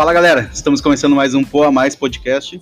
[0.00, 2.58] Fala galera, estamos começando mais um Poa Mais podcast.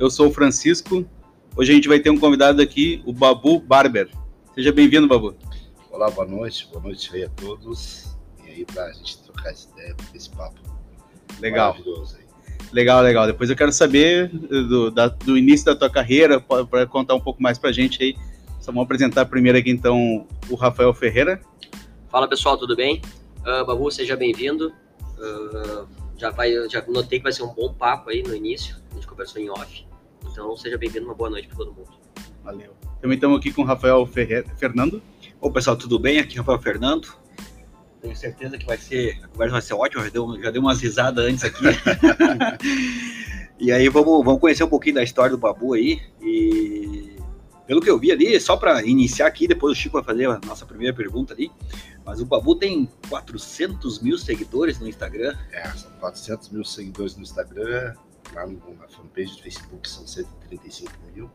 [0.00, 1.08] Eu sou o Francisco.
[1.56, 4.10] Hoje a gente vai ter um convidado aqui, o Babu Barber.
[4.52, 5.32] Seja bem-vindo, Babu.
[5.92, 8.16] Olá, boa noite, boa noite aí a todos.
[8.44, 10.58] E aí, pra gente trocar essa ideia, esse papo
[11.38, 12.24] Legal, maravilhoso aí.
[12.72, 13.26] legal, legal.
[13.28, 17.40] Depois eu quero saber do, da- do início da tua carreira, para contar um pouco
[17.40, 18.16] mais pra gente aí.
[18.58, 21.40] Só vamos apresentar primeiro aqui então o Rafael Ferreira.
[22.10, 23.00] Fala pessoal, tudo bem?
[23.46, 24.72] Ah, Babu, seja bem-vindo.
[25.20, 25.84] Ah,
[26.22, 29.08] já, vai, já notei que vai ser um bom papo aí no início, a gente
[29.08, 29.84] conversou em off.
[30.30, 31.90] Então seja bem-vindo, uma boa noite para todo mundo.
[32.44, 32.72] Valeu.
[33.00, 35.02] Também estamos aqui com o Rafael Ferre- Fernando.
[35.40, 36.20] Ô pessoal, tudo bem?
[36.20, 37.08] Aqui é o Rafael Fernando.
[38.00, 40.80] Tenho certeza que vai ser, a conversa vai ser ótima, já deu, já deu umas
[40.80, 41.64] risadas antes aqui.
[43.58, 46.00] e aí vamos, vamos conhecer um pouquinho da história do Babu aí.
[46.20, 47.16] E
[47.66, 50.40] pelo que eu vi ali, só para iniciar aqui, depois o Chico vai fazer a
[50.46, 51.50] nossa primeira pergunta ali.
[52.04, 55.36] Mas o Babu tem 400 mil seguidores no Instagram.
[55.52, 57.94] É, são 400 mil seguidores no Instagram,
[58.34, 61.30] lá no, na fanpage do Facebook são 135 mil.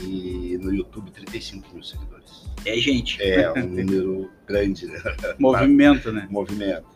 [0.00, 2.48] E no YouTube, 35 mil seguidores.
[2.64, 3.22] É gente.
[3.22, 5.02] É um número grande, né?
[5.38, 6.26] Movimento, né?
[6.30, 6.86] Movimento.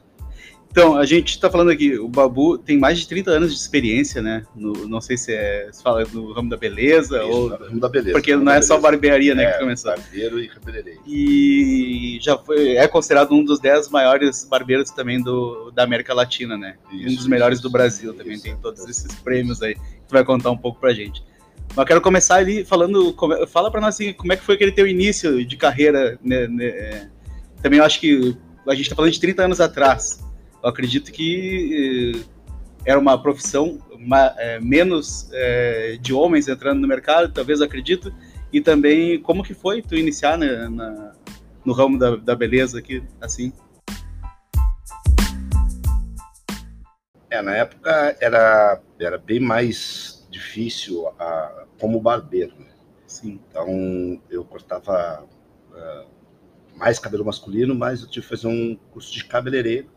[0.79, 4.21] Então, a gente está falando aqui, o Babu tem mais de 30 anos de experiência,
[4.21, 4.43] né?
[4.55, 7.49] No- não sei se é, se fala no ramo da beleza Isso, ou.
[7.49, 8.13] Ramo da beleza.
[8.13, 9.91] Porque não é só barbearia, né, que É, começou.
[9.97, 11.01] Barbeiro e cabeleireiro.
[11.07, 16.59] E já foi, é considerado um dos 10 maiores barbeiros também do, da América Latina,
[16.59, 16.75] né?
[16.93, 18.43] E um Isso, dos melhores isso, do Brasil isso, também, isso.
[18.45, 19.77] tem todos esses prêmios aí.
[19.77, 21.25] Tu vai contar um pouco pra gente.
[21.71, 24.57] Mas eu quero começar ali falando, como- fala pra nós assim, como é que foi
[24.57, 27.09] aquele teu início de carreira, né, né, é,
[27.63, 28.37] também eu acho que
[28.69, 30.26] a gente tá falando de 30 anos atrás.
[30.67, 32.25] Eu acredito que eh,
[32.85, 38.13] era uma profissão ma- eh, menos eh, de homens entrando no mercado, talvez acredito,
[38.53, 41.13] e também como que foi tu iniciar né, na-
[41.65, 43.53] no ramo da, da beleza aqui, assim.
[47.31, 52.73] É, na época era, era bem mais difícil a, como barbeiro, né?
[53.07, 53.39] Sim.
[53.49, 55.25] Então eu cortava
[55.73, 56.05] ah,
[56.75, 59.95] mais cabelo masculino, mas eu tive que fazer um curso de cabeleireiro.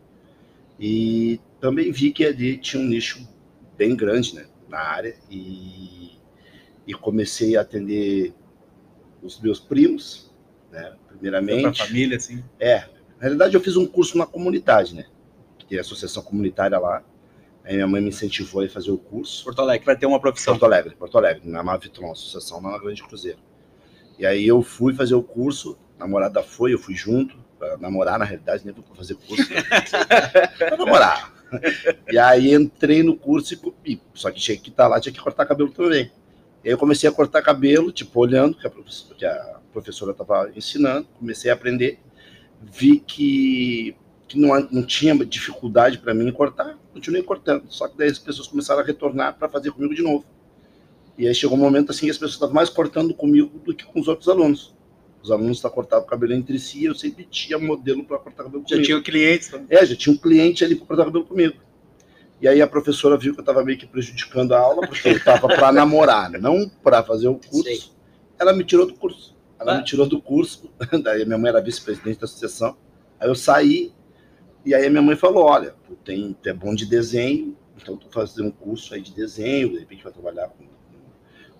[0.79, 3.27] E também vi que ali tinha um nicho
[3.77, 5.15] bem grande né, na área.
[5.29, 6.17] E,
[6.87, 8.33] e comecei a atender
[9.21, 10.33] os meus primos,
[10.71, 11.85] né, primeiramente.
[11.85, 12.43] família, assim.
[12.59, 12.79] É,
[13.17, 15.05] na realidade eu fiz um curso na comunidade, né?
[15.57, 17.03] Que tem a associação comunitária lá.
[17.65, 19.43] Aí minha mãe me incentivou a fazer o curso.
[19.43, 20.53] Porto Alegre vai ter uma profissão.
[20.53, 23.39] Porto Alegre, Porto Alegre, na Mavitron, associação na Grande Cruzeiro.
[24.17, 28.17] E aí eu fui fazer o curso, a namorada foi, eu fui junto, pra namorar
[28.17, 29.45] na realidade, nem pra fazer curso.
[30.57, 31.33] pra namorar.
[32.09, 33.53] E aí entrei no curso
[33.85, 33.99] e.
[34.13, 36.11] Só que tinha que estar lá, tinha que cortar cabelo também.
[36.63, 40.51] E aí eu comecei a cortar cabelo, tipo, olhando que a que a professora estava
[40.55, 41.99] ensinando, comecei a aprender,
[42.61, 43.95] vi que,
[44.27, 47.65] que não, não tinha dificuldade para mim cortar, continuei cortando.
[47.69, 50.25] Só que daí as pessoas começaram a retornar para fazer comigo de novo.
[51.17, 53.83] E aí chegou um momento assim que as pessoas estavam mais cortando comigo do que
[53.83, 54.73] com os outros alunos.
[55.21, 58.63] Os alunos estavam cortando o cabelo entre si eu sempre tinha modelo para cortar cabelo
[58.63, 58.85] Já comigo.
[58.85, 59.51] tinha clientes.
[59.69, 61.55] É, já tinha um cliente ali para cortar cabelo comigo.
[62.41, 65.17] E aí a professora viu que eu estava meio que prejudicando a aula, porque eu
[65.17, 67.63] estava para namorar, não para fazer o curso.
[67.63, 67.81] Sei.
[68.39, 69.35] Ela me tirou do curso.
[69.59, 69.77] Ela Ah.
[69.79, 70.71] me tirou do curso.
[71.03, 72.77] Daí minha mãe era vice-presidente da associação.
[73.19, 73.91] Aí eu saí
[74.65, 77.97] e aí a minha mãe falou: Olha, tu, tem, tu é bom de desenho, então
[77.97, 80.63] tu fazer um curso aí de desenho, de repente vai trabalhar com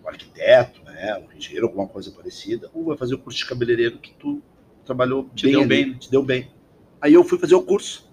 [0.04, 3.98] um arquiteto, né, um engenheiro, alguma coisa parecida, ou vai fazer o curso de cabeleireiro
[4.00, 4.42] que tu
[4.86, 6.52] trabalhou Te bem, deu ali, bem, te deu bem.
[7.02, 8.10] Aí eu fui fazer o curso.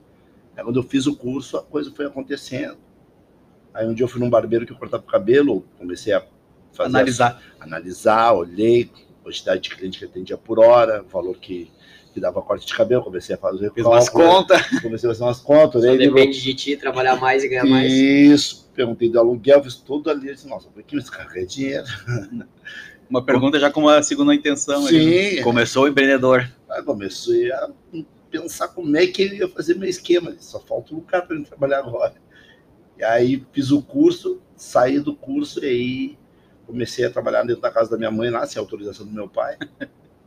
[0.57, 2.77] Aí quando eu fiz o curso, a coisa foi acontecendo.
[3.75, 6.25] Aí um dia eu fui num barbeiro que eu cortava o cabelo, comecei a
[6.73, 7.43] fazer Analisar.
[7.61, 8.91] analisar, olhei
[9.23, 11.69] quantidade de cliente que atendia por hora, o valor que,
[12.15, 14.81] que dava corte de cabelo, comecei a fazer Fiz umas cálculo, contas.
[14.81, 17.93] comecei a fazer umas contas, Só depende de ti trabalhar mais e ganhar mais.
[17.93, 21.47] isso, perguntei do aluguel, fiz tudo ali, eu disse, nossa, por que esse cara ganha
[21.47, 21.87] dinheiro?
[23.09, 24.83] Uma pergunta já com uma segunda intenção.
[24.83, 24.91] né?
[24.91, 26.51] Sim, Começou o empreendedor.
[26.69, 27.71] aí comecei a
[28.29, 31.45] pensar como é que ele ia fazer meu esquema, só falta um lugar para ele
[31.45, 32.15] trabalhar agora.
[32.99, 36.19] E aí fiz o curso, saí do curso e aí
[36.67, 39.57] comecei a trabalhar dentro da casa da minha mãe lá, sem autorização do meu pai.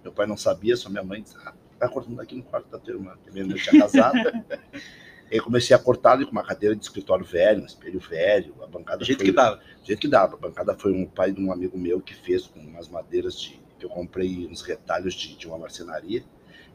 [0.02, 2.80] Meu pai não sabia, só minha mãe disse, ah, vai cortando aqui no quarto da
[2.80, 4.18] tua irmã, que minha irmã tinha casado.
[5.36, 8.68] aí comecei a cortar ali com uma cadeira de escritório velho, um espelho velho, a
[8.68, 9.56] bancada Do jeito foi- que dava.
[9.58, 10.36] do jeito que dava.
[10.36, 13.60] A bancada foi um pai de um amigo meu que fez com umas madeiras de
[13.78, 16.24] que eu comprei uns retalhos de, de uma marcenaria.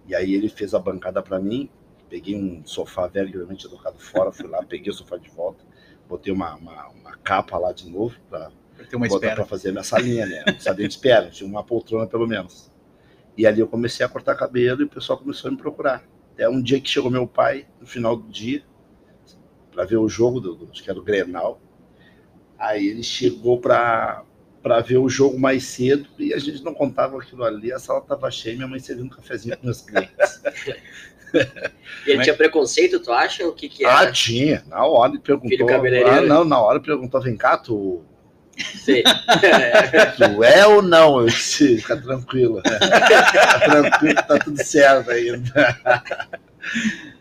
[0.06, 1.69] E aí ele fez a bancada para mim.
[2.09, 5.29] Peguei um sofá velho que eu tinha tocado fora, fui lá, peguei o sofá de
[5.31, 5.65] volta,
[6.09, 9.35] botei uma, uma, uma capa lá de novo para Pra ter uma botar espera.
[9.37, 10.45] para fazer a minha salinha, né?
[10.49, 12.71] Uma salinha de espera, tinha uma poltrona pelo menos.
[13.37, 16.05] E ali eu comecei a cortar cabelo e o pessoal começou a me procurar.
[16.35, 18.63] Até um dia que chegou meu pai, no final do dia,
[19.73, 21.61] para ver o jogo, do, acho que era o Grenal.
[22.59, 24.25] Aí ele chegou para
[24.85, 28.31] ver o jogo mais cedo e a gente não contava aquilo ali, a sala estava
[28.33, 30.43] cheia e minha mãe servindo um cafezinho com meus clientes.
[32.05, 32.25] e ele Mas...
[32.25, 33.47] tinha preconceito, tu acha?
[33.47, 34.01] O que que era?
[34.01, 34.65] Ah, tinha.
[34.67, 35.69] Na hora ele perguntou.
[36.09, 38.05] Ah, não, na hora ele perguntou, vem cá, tu...
[38.56, 39.03] Sim.
[40.17, 41.21] tu é ou não?
[41.21, 42.62] Eu disse, fica tranquilo.
[42.62, 46.12] Fica tranquilo, tá tudo certo ainda.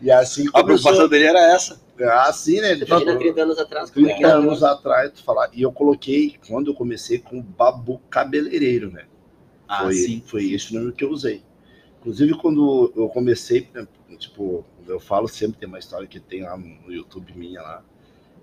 [0.00, 0.60] E assim começou...
[0.60, 1.82] A preocupação dele era essa.
[2.26, 2.72] Assim, né?
[2.72, 3.90] Ele falou, 30 anos atrás.
[3.90, 5.48] 30 é anos atrás, tu falar.
[5.52, 9.04] E eu coloquei, quando eu comecei, com babu cabeleireiro, né?
[9.68, 10.22] Ah, foi, sim.
[10.26, 11.42] Foi esse o nome que eu usei.
[12.00, 13.86] Inclusive, quando eu comecei, né,
[14.18, 17.82] tipo, eu falo sempre, tem uma história que tem lá no YouTube minha lá,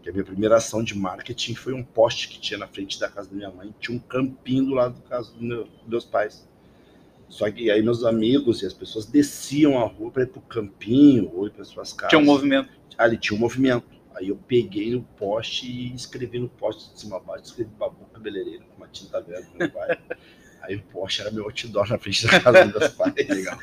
[0.02, 3.08] que a minha primeira ação de marketing foi um poste que tinha na frente da
[3.08, 6.48] casa da minha mãe, tinha um campinho do lado da casa dos meu, meus pais.
[7.30, 10.42] Só que aí meus amigos e as pessoas desciam a rua para ir para o
[10.42, 12.10] campinho ou ir para suas casas.
[12.10, 12.70] Tinha um movimento.
[12.98, 13.86] Ali tinha um movimento.
[14.14, 18.06] Aí eu peguei no poste e escrevi no poste de cima a baixo, escrevi babu
[18.14, 19.98] cabeleireiro com uma tinta verde do meu pai.
[20.62, 23.16] Aí o poste era meu outdoor na frente da casa dos meus pais.
[23.28, 23.58] Legal.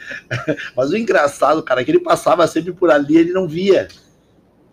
[0.75, 3.87] Mas o engraçado, cara, é que ele passava sempre por ali ele não via.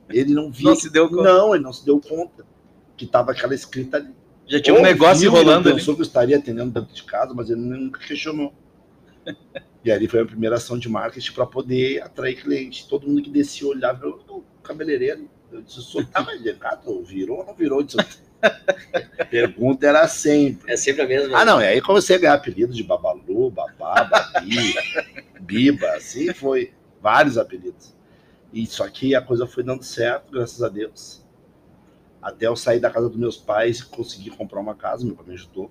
[0.10, 0.70] Ele não via.
[0.70, 1.24] Não se deu conta.
[1.24, 2.46] Não, ele não se deu conta
[2.96, 4.14] que tava aquela escrita ali.
[4.48, 7.50] Já tinha um negócio rolando ele pensou que eu estaria atendendo dentro de casa, mas
[7.50, 8.54] ele nunca questionou.
[9.84, 12.88] E ali foi a primeira ação de marketing para poder atrair cliente.
[12.90, 15.30] Todo mundo que descia olhava, o cabeleireiro.
[15.52, 16.26] Eu disse, sou, tá,
[17.06, 17.84] virou ou não virou?
[17.84, 17.98] Disse,
[19.30, 20.72] Pergunta era sempre.
[20.72, 21.40] É sempre a mesma.
[21.40, 24.74] Ah, não, e aí comecei a ganhar apelidos de Babalu, Babá, Babi,
[25.42, 26.74] Biba, assim foi.
[27.02, 27.95] Vários apelidos.
[28.56, 31.24] E só que a coisa foi dando certo, graças a Deus.
[32.22, 35.28] Até eu sair da casa dos meus pais e conseguir comprar uma casa, meu pai
[35.28, 35.70] me ajudou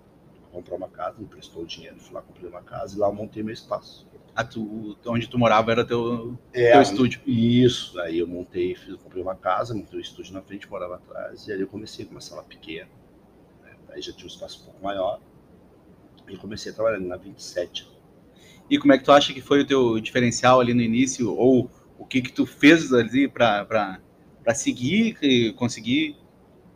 [0.55, 3.13] comprar uma casa, me prestou o dinheiro, fui lá, comprei uma casa e lá eu
[3.13, 4.07] montei meu espaço.
[4.37, 7.21] Ah, tu, onde tu morava era teu, é, teu estúdio?
[7.27, 10.95] Isso, aí eu montei, fiz, comprei uma casa, montei o um estúdio na frente, morava
[10.95, 12.89] atrás, e aí eu comecei com uma sala pequena.
[13.65, 13.73] Né?
[13.91, 15.21] Aí já tinha um espaço um pouco maior,
[16.29, 17.89] e comecei a trabalhar na 27.
[18.71, 21.69] E como é que tu acha que foi o teu diferencial ali no início, ou
[21.99, 23.99] o que que tu fez ali para
[24.55, 26.17] seguir e conseguir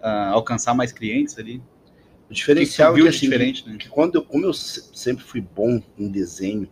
[0.01, 1.63] uh, alcançar mais clientes ali?
[2.31, 3.77] O diferencial que é que, assim, diferente, né?
[3.79, 6.69] que quando eu, como eu sempre fui bom em desenho,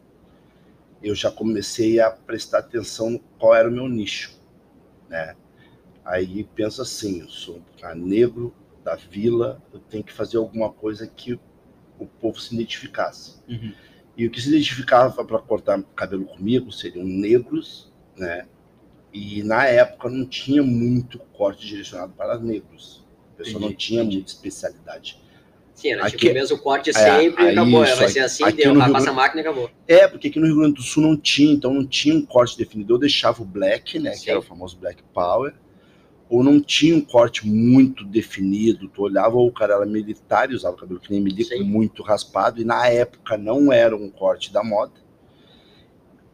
[1.03, 4.39] eu já comecei a prestar atenção no qual era o meu nicho,
[5.09, 5.35] né?
[6.05, 8.55] Aí penso assim, eu sou um negro
[8.85, 11.39] da vila, eu tenho que fazer alguma coisa que
[11.99, 13.37] o povo se identificasse.
[13.49, 13.73] Uhum.
[14.17, 18.47] E o que se identificava para cortar cabelo comigo seriam negros, né?
[19.13, 23.05] E na época não tinha muito corte direcionado para negros.
[23.35, 24.17] A pessoa entendi, não tinha entendi.
[24.17, 25.21] muita especialidade.
[25.77, 27.85] Sim, era aqui, tipo o mesmo corte é, sempre é, acabou.
[27.85, 29.71] Isso, vai ser assim, deu, no passa a máquina e acabou.
[29.87, 32.57] É, porque aqui no Rio Grande do Sul não tinha, então não tinha um corte
[32.57, 32.95] definido.
[32.95, 34.25] Eu deixava o black, né, Sim.
[34.25, 35.55] que era o famoso black power,
[36.31, 38.89] ou não tinha um corte muito definido.
[38.89, 41.63] Tu olhava o cara era militar e usava o cabelo que nem milico, Sim.
[41.63, 45.06] muito raspado, e na época não era um corte da moda.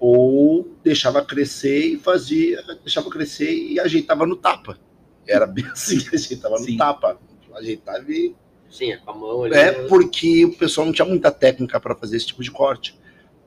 [0.04, 4.76] Ou deixava crescer e fazia, deixava crescer e ajeitava no tapa.
[5.24, 6.76] Era bem assim, ajeitava no Sim.
[6.76, 7.20] tapa.
[7.54, 8.34] Ajeitava e
[8.68, 9.54] Sim, com a mão ali.
[9.54, 12.98] É, porque o pessoal não tinha muita técnica para fazer esse tipo de corte.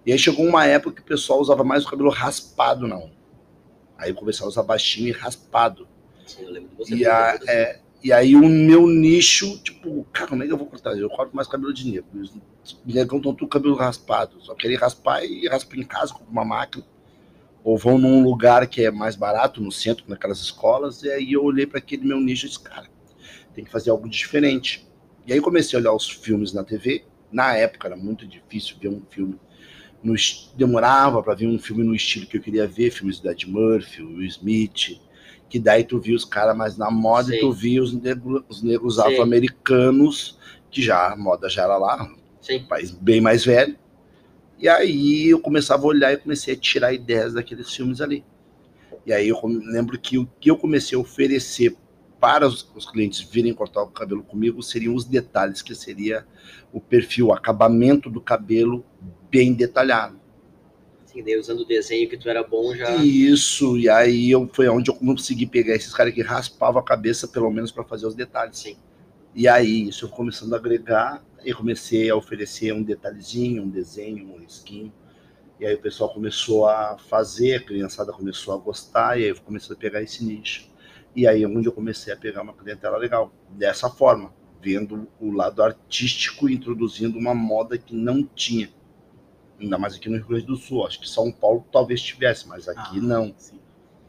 [0.06, 3.12] E aí chegou uma época que o pessoal usava mais o cabelo raspado, não.
[3.97, 5.85] Aí eu comecei a usar baixinho e raspado.
[6.26, 6.95] Sim, eu lembro de você.
[6.95, 10.68] E, a, é, e aí o meu nicho, tipo, cara, como é que eu vou
[10.68, 10.95] cortar?
[10.95, 12.06] Eu corto mais cabelo de negro.
[12.14, 14.40] Os negão estão tudo cabelo raspado.
[14.42, 16.85] Só queria raspar e raspa em casa com uma máquina.
[17.64, 21.02] Ou vão num lugar que é mais barato, no centro, naquelas escolas.
[21.02, 22.85] E aí eu olhei para aquele meu nicho e disse, cara,
[23.56, 24.88] tem que fazer algo diferente.
[25.26, 27.06] E aí comecei a olhar os filmes na TV.
[27.31, 29.40] Na época era muito difícil ver um filme.
[30.04, 30.14] No,
[30.56, 34.04] demorava para ver um filme no estilo que eu queria ver, filmes do Ed Murphy,
[34.04, 35.02] Will Smith,
[35.56, 37.38] que daí tu via os caras mais na moda Sim.
[37.38, 40.38] e tu via os negros, os negros afro-americanos,
[40.69, 42.57] que já a moda já era lá, Sim.
[42.57, 43.78] um país bem mais velho.
[44.59, 48.21] E aí eu começava a olhar e comecei a tirar ideias daqueles filmes ali.
[49.06, 51.74] E aí eu lembro que o que eu comecei a oferecer
[52.19, 56.28] para os, os, clientes virem cortar o cabelo comigo seriam os detalhes, que seria
[56.74, 58.85] o perfil, o acabamento do cabelo
[59.31, 60.19] bem detalhado.
[61.16, 62.94] Sim, daí usando o desenho que tu era bom já.
[62.98, 67.26] Isso, e aí eu, foi onde eu consegui pegar esses caras que raspavam a cabeça,
[67.26, 68.57] pelo menos para fazer os detalhes.
[68.57, 68.76] Sim.
[69.34, 74.36] E aí, isso eu começando a agregar, eu comecei a oferecer um detalhezinho, um desenho,
[74.36, 74.92] um skin.
[75.57, 79.36] E aí o pessoal começou a fazer, a criançada começou a gostar, e aí eu
[79.38, 80.69] comecei a pegar esse nicho.
[81.16, 85.31] E aí é onde eu comecei a pegar uma clientela legal, dessa forma, vendo o
[85.31, 88.69] lado artístico introduzindo uma moda que não tinha.
[89.59, 90.85] Ainda mais aqui no Rio Grande do Sul.
[90.85, 93.33] Acho que São Paulo talvez tivesse, mas aqui ah, não.
[93.38, 93.59] Sim.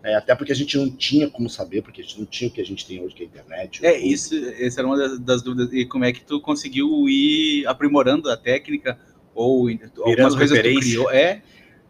[0.03, 2.53] É, até porque a gente não tinha como saber, porque a gente não tinha o
[2.53, 3.85] que a gente tem hoje, que é a internet.
[3.87, 5.73] É, isso, essa era uma das, das dúvidas.
[5.73, 8.99] E como é que tu conseguiu ir aprimorando a técnica?
[9.35, 9.69] Ou
[10.05, 11.11] algumas coisas que tu criou?
[11.11, 11.43] É, É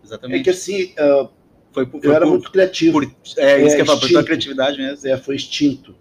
[0.04, 0.44] exatamente.
[0.44, 1.28] que assim, ah,
[1.72, 2.92] foi, por- eu era por- muito criativo.
[2.92, 3.04] por-
[3.36, 4.24] é, isso É, que falo, por tua instinto.
[4.24, 5.08] criatividade mesmo.
[5.08, 5.94] é, foi extinto.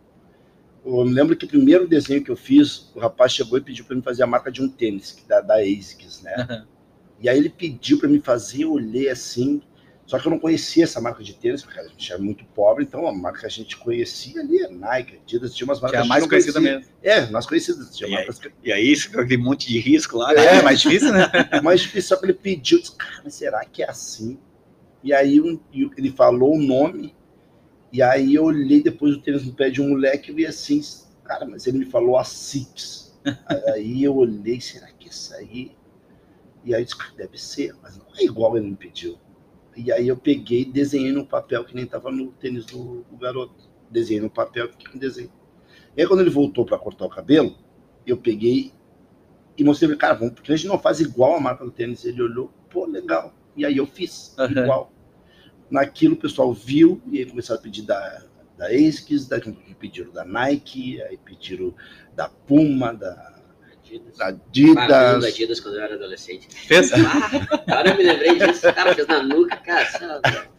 [0.85, 3.83] Eu me lembro que o primeiro desenho que eu fiz, o rapaz chegou e pediu
[3.85, 6.33] para mim fazer a marca de um tênis, que da, da ASICS, né?
[6.37, 6.67] Aham.
[7.19, 9.61] E aí ele pediu para mim fazer, eu olhei assim,
[10.05, 12.83] só que eu não conhecia essa marca de tênis, porque a gente era muito pobre,
[12.83, 15.97] então a marca que a gente conhecia ali é Nike, Adidas, tinha umas Que marcas
[15.97, 16.79] é a que mais não conhecida conhecia.
[16.79, 16.93] mesmo.
[17.01, 18.17] É, nós conhecidas, tinha E aí?
[18.17, 20.45] marcas que E aí, aquele monte de risco lá, né?
[20.57, 21.31] É, mais difícil, né?
[21.63, 24.37] Mas difícil, só que ele pediu, eu disse, cara, mas será que é assim?
[25.03, 25.59] E aí um-
[25.97, 27.15] ele falou o nome,
[27.91, 30.81] e aí eu olhei depois o tênis no pé de um moleque e vi assim,
[31.23, 33.17] cara, mas ele me falou a Six.
[33.73, 35.71] aí eu olhei, será que é isso aí?
[36.65, 39.17] E aí eu disse, cara, deve ser, mas não é igual ele me pediu.
[39.77, 43.17] E aí eu peguei e desenhei no papel que nem tava no tênis do, do
[43.17, 43.69] garoto.
[43.89, 45.31] Desenhei no papel, fiquei com desenho.
[45.95, 47.55] E aí quando ele voltou para cortar o cabelo,
[48.05, 48.73] eu peguei
[49.57, 51.71] e mostrei pra ele, cara, vamos, porque a gente não faz igual a marca do
[51.71, 52.03] tênis.
[52.03, 53.33] Ele olhou, pô, legal.
[53.55, 54.63] E aí eu fiz Aham.
[54.63, 54.91] igual.
[55.69, 58.23] Naquilo o pessoal viu e aí começaram a pedir da,
[58.57, 59.37] da ASICS, da,
[59.79, 61.73] pediram da Nike, aí pediram
[62.15, 63.34] da Puma, da,
[63.97, 64.17] Adidas.
[64.17, 65.25] da Ah, eu lembro da Adidas.
[65.33, 66.47] Adidas quando eu era adolescente.
[66.49, 66.91] Fez?
[66.93, 68.61] Ah, cara, eu me lembrei disso.
[68.73, 69.85] Cara, fez na nuca, cara.
[69.91, 70.49] sabe?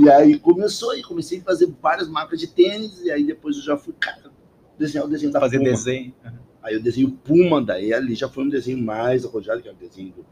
[0.00, 3.62] E aí começou, e comecei a fazer várias marcas de tênis, e aí depois eu
[3.62, 4.30] já fui, cara,
[4.78, 5.70] desenhar o desenho da Fazer Puma.
[5.70, 6.14] desenho.
[6.62, 9.76] Aí eu desenho o Puma, daí ali já foi um desenho mais arrojado, que era
[9.76, 10.26] o desenho do,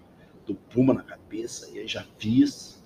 [0.47, 2.83] do Puma na cabeça, e aí já fiz.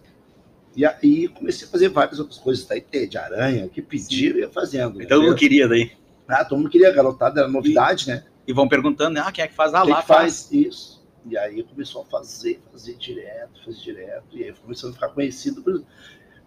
[0.77, 4.37] E aí comecei a fazer várias outras coisas, daí teia de aranha, o que pediram,
[4.39, 4.99] eu ia fazendo.
[4.99, 5.05] né?
[5.05, 5.93] Então não queria daí.
[6.29, 8.25] Ah, todo mundo queria, garotada, era novidade, né?
[8.47, 9.73] E vão perguntando, ah, quem é que faz?
[9.75, 11.03] Ah, Quem lá que faz isso?
[11.25, 15.87] E aí começou a fazer, fazer direto, fazer direto, e aí começou a ficar conhecido.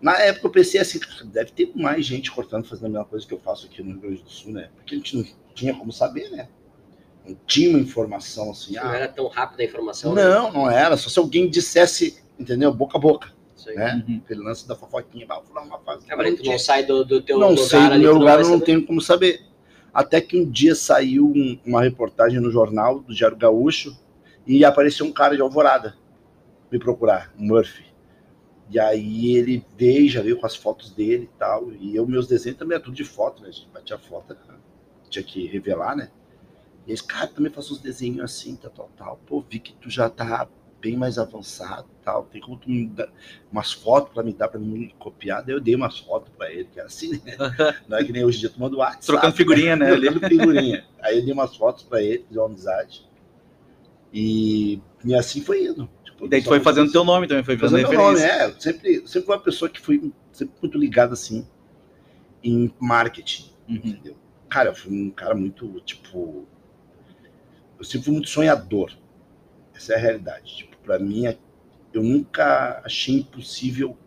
[0.02, 3.34] Na época eu pensei assim, deve ter mais gente cortando, fazendo a mesma coisa que
[3.34, 4.70] eu faço aqui no Rio Grande do Sul, né?
[4.76, 6.50] Porque a gente não tinha como saber, né?
[7.26, 10.14] Não tinha uma informação assim, Não ah, era tão rápida a informação.
[10.14, 10.24] né?
[10.26, 10.98] Não, não era.
[10.98, 12.72] Só se alguém dissesse, entendeu?
[12.74, 13.76] Boca a boca, Isso aí.
[13.78, 14.06] né?
[14.08, 14.22] Uhum.
[14.24, 15.26] Aquele lance da fofoquinha.
[15.30, 16.06] Ah, vou dar uma fase.
[16.12, 16.52] É, tinha.
[16.52, 18.66] não sai do, do teu não lugar sei, no ali, meu lugar eu não saber.
[18.66, 19.42] tenho como saber.
[19.96, 23.98] Até que um dia saiu um- uma reportagem no jornal do Diário Gaúcho
[24.48, 25.96] e apareceu um cara de Alvorada
[26.72, 27.86] me procurar, Murphy.
[28.70, 31.72] E aí ele veio, já veio com as fotos dele e tal.
[31.74, 33.50] E eu, meus desenhos também é tudo de foto, né?
[33.50, 34.36] A gente batia foto,
[35.10, 36.12] tinha que revelar, né?
[36.88, 39.20] E eles, cara, também faço uns desenhos assim, tal, tal, tal.
[39.26, 40.48] Pô, vi que tu já tá
[40.86, 42.26] bem mais avançado tal.
[42.26, 43.10] Tem como tu me dar
[43.52, 45.44] umas fotos pra me dar, pra me copiar.
[45.44, 47.36] Daí eu dei umas fotos pra ele, que era assim, né?
[47.90, 49.06] Não é que nem hoje em dia tu manda WhatsApp.
[49.08, 49.96] Trocando figurinha, né?
[49.96, 50.86] Trocando figurinha.
[51.02, 53.10] Aí eu dei umas fotos pra ele, fiz uma amizade.
[54.14, 55.90] E, e assim foi indo.
[56.04, 58.44] Tipo, E daí tu foi fazendo teu nome também, foi fazendo meu nome, referência.
[58.44, 58.46] é.
[58.48, 61.48] Eu Sempre, sempre fui uma pessoa que fui sempre muito ligada assim
[62.44, 63.76] em marketing, Uhum.
[63.84, 64.16] entendeu?
[64.48, 66.46] Cara, eu fui um cara muito, tipo.
[67.80, 68.92] Eu sempre fui muito sonhador.
[69.74, 70.56] Essa é a realidade.
[70.58, 71.38] Tipo, pra mim, é-
[71.94, 73.98] eu nunca achei impossível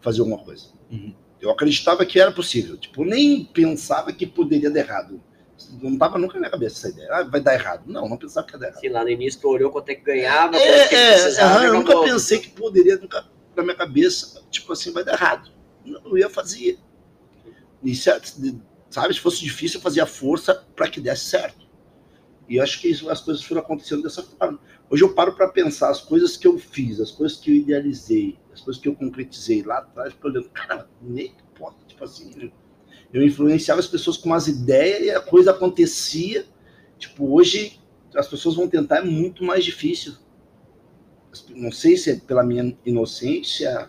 [0.00, 0.68] fazer alguma coisa.
[0.90, 1.14] Uhum.
[1.40, 2.76] Eu acreditava que era possível.
[2.76, 5.22] Tipo, nem pensava que poderia dar errado.
[5.82, 7.08] Não tava nunca na minha cabeça essa ideia.
[7.12, 7.84] Ah, vai dar errado.
[7.86, 8.78] Não, não pensava que ia dar errado.
[8.78, 11.54] Assim, lá no início tu olhou quanto é que ganhava, quanto É, que é, precisava,
[11.54, 13.26] aham, eu nunca pensei que poderia, nunca
[13.56, 15.50] na minha cabeça, tipo assim, vai dar errado.
[15.84, 16.78] Não, eu ia fazer.
[17.82, 18.32] E certo,
[18.88, 21.66] sabe, se fosse difícil, eu fazia força para que desse certo.
[22.48, 24.58] E eu acho que isso, as coisas foram acontecendo dessa forma.
[24.90, 28.38] Hoje eu paro para pensar as coisas que eu fiz, as coisas que eu idealizei,
[28.52, 32.50] as coisas que eu concretizei lá atrás, fico olhando, cara, nem que pode, tipo assim,
[33.12, 36.46] eu influenciava as pessoas com umas ideias e a coisa acontecia.
[36.98, 37.78] Tipo, hoje
[38.14, 40.14] as pessoas vão tentar, é muito mais difícil.
[41.50, 43.88] Não sei se é pela minha inocência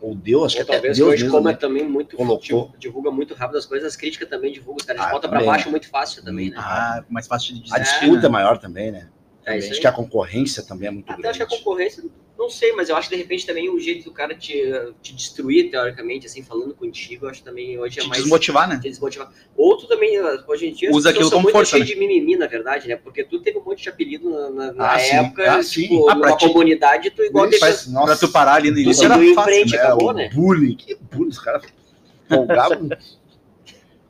[0.00, 1.58] ou Deus, acho Ou que até talvez Deus hoje, mesmo, como é né?
[1.58, 2.72] também muito Colocou.
[2.78, 5.46] divulga muito rápido as coisas, as críticas também divulgam, os caras Ah, botam também.
[5.46, 6.56] baixo muito fácil também, né?
[6.58, 7.74] Ah, mais fácil de dizer.
[7.74, 8.28] A disputa é né?
[8.28, 9.08] maior também, né?
[9.46, 9.80] É isso acho aí.
[9.80, 11.38] que a concorrência também é muito Até acho grande.
[11.38, 12.02] que a concorrência,
[12.36, 14.60] não sei, mas eu acho que de repente também o jeito do cara te,
[15.00, 18.22] te destruir, teoricamente, assim, falando contigo, eu acho também hoje é Te mais.
[18.22, 18.76] desmotivar, né?
[18.82, 19.32] te desmotivar.
[19.56, 21.84] Ou tu também, hoje em dia, Usa aquilo como muito força, né?
[21.84, 22.96] de mimimi, na verdade, né?
[22.96, 25.14] Porque tu teve um monte de apelido na, na- na Ah, sim.
[25.14, 25.82] época, Ah, sim.
[25.82, 28.72] tipo, Ah, pra numa ti- comunidade, tu igual teve faz- nossa, Pra tu parar ali
[28.72, 29.52] no início era em fácil.
[29.52, 29.78] frente, né?
[29.78, 30.28] acabou, o né?
[30.34, 31.62] bullying, que bullying, os caras
[32.28, 32.88] folgavam.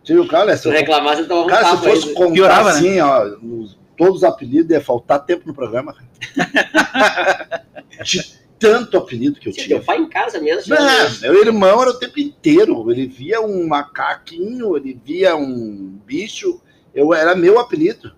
[0.02, 0.57] Você viu o cara, né?
[0.57, 2.78] Se tu reclamasse, tu tava um Cara, se fosse contar Piorava, né?
[2.78, 5.95] assim, ó, os- todos os apelidos, ia faltar tempo no programa.
[8.05, 9.76] De tanto apelido que eu Sim, tinha.
[9.76, 10.75] teu pai em casa mesmo.
[10.75, 12.91] Não, meu irmão era o tempo inteiro.
[12.91, 16.61] Ele via um macaquinho, ele via um bicho.
[16.95, 18.12] Eu era meu apelido.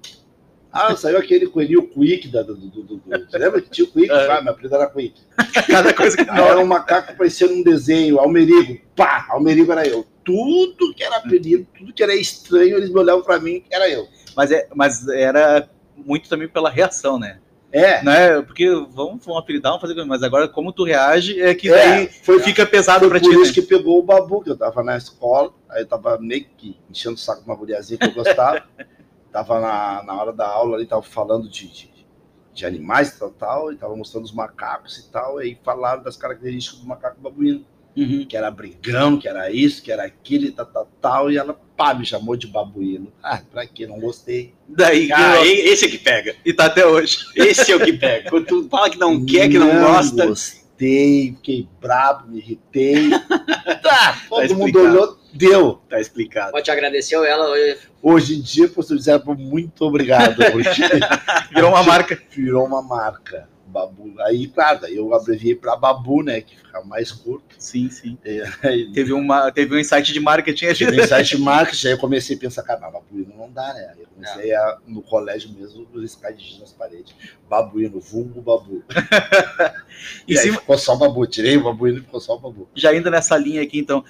[0.70, 3.90] Ah, saiu aquele coelhinho Quick da, do, do, do, do- Você lembra que tinha o
[3.90, 4.10] Quick?
[4.12, 4.30] É.
[4.30, 5.20] Ah, meu apelido era Quick.
[5.66, 8.78] Cada coisa que Aí era um macaco parecendo um desenho, Almerigo.
[8.94, 10.06] Pá, Almerigo era eu.
[10.22, 14.06] Tudo que era apelido, tudo que era estranho, eles me olhavam pra mim, era eu.
[14.36, 17.38] Mas, é, mas era muito também pela reação, né?
[17.70, 21.38] É, Não é porque vamos, vamos apelidar, vamos fazer coisa, mas agora como tu reage
[21.38, 23.34] é que É, daí foi- fica pesado foi pra por ti.
[23.42, 23.52] isso né?
[23.52, 27.16] que pegou o babu, que eu tava na escola, aí eu tava meio que enchendo
[27.16, 28.62] o saco de uma guriazinha que eu gostava.
[29.30, 31.90] tava na, na hora da aula ali, tava falando de, de,
[32.54, 36.16] de animais e tal, tal, e tava mostrando os macacos e tal, aí falaram das
[36.16, 37.66] características do macaco babuíno.
[37.98, 38.24] Uhum.
[38.28, 41.58] que era brigão, que era isso, que era aquilo e tal, tal, tal, e ela,
[41.76, 43.12] pá, me chamou de babuíno.
[43.22, 43.86] Ah, pra quê?
[43.86, 44.54] Não gostei.
[44.68, 46.34] Daí Ah, que- e- esse é que pega.
[46.44, 47.18] e tá até hoje.
[47.34, 48.30] Esse é o que pega.
[48.30, 50.26] Quando tu fala que não quer, que não, gosta.
[50.26, 53.10] gostei, fiquei brabo, me irritei.
[53.82, 54.86] tá, todo mundo explicado.
[54.86, 55.80] olhou, deu.
[55.88, 56.52] Tá explicado.
[56.52, 57.46] Pode te agradeceu ela.
[57.58, 60.68] eu- Hoje em dia, por dizer muito obrigado, porque
[61.52, 62.22] Virou uma marca.
[62.30, 63.48] virou uma marca.
[63.68, 64.14] Babu.
[64.22, 67.54] Aí, claro, daí eu abreviei pra Babu, né, que fica mais curto.
[67.58, 68.16] Sim, sim.
[68.62, 70.74] Aí, Teve, uma, teve um insight de marketing ali.
[70.74, 73.90] Tive insight marketing, aí eu comecei a pensar, cara, babuíno não dá, né?
[73.94, 77.14] Aí eu comecei a, no colégio mesmo, riscar de giz nas paredes.
[77.48, 78.82] Babuíno, vulgo babu.
[80.26, 82.38] E E aí se- ficou só o babu, tirei o babuíno e ficou só o
[82.38, 82.68] babu.
[82.74, 84.04] já indo nessa linha aqui, então,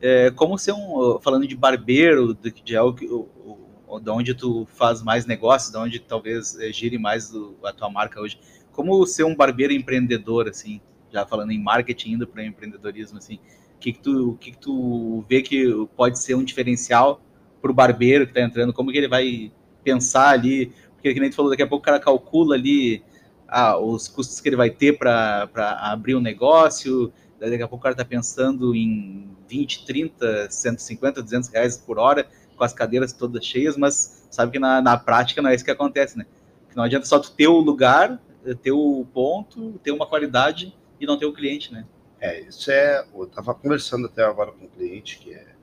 [0.00, 5.02] é, como ser um, falando de barbeiro, de, de algo que, de onde tu faz
[5.02, 7.32] mais negócio, de onde talvez é, gire mais
[7.64, 8.38] a tua marca hoje,
[8.76, 10.80] como ser um barbeiro empreendedor, assim,
[11.10, 13.40] já falando em marketing, indo para empreendedorismo, assim,
[13.74, 15.66] o que que tu, o que que tu vê que
[15.96, 17.20] pode ser um diferencial
[17.60, 19.50] para o barbeiro que está entrando, como que ele vai
[19.82, 23.02] pensar ali, porque que nem tu falou, daqui a pouco o cara calcula ali
[23.48, 25.48] ah, os custos que ele vai ter para
[25.80, 31.48] abrir um negócio, daqui a pouco o cara tá pensando em 20, 30, 150, 200
[31.48, 35.50] reais por hora, com as cadeiras todas cheias, mas sabe que na, na prática não
[35.50, 36.26] é isso que acontece, né?
[36.74, 38.20] Não adianta só tu ter o lugar,
[38.54, 41.86] ter o ponto, ter uma qualidade e não ter o cliente, né?
[42.20, 43.06] É, isso é.
[43.14, 45.54] Eu tava conversando até agora com um cliente que é.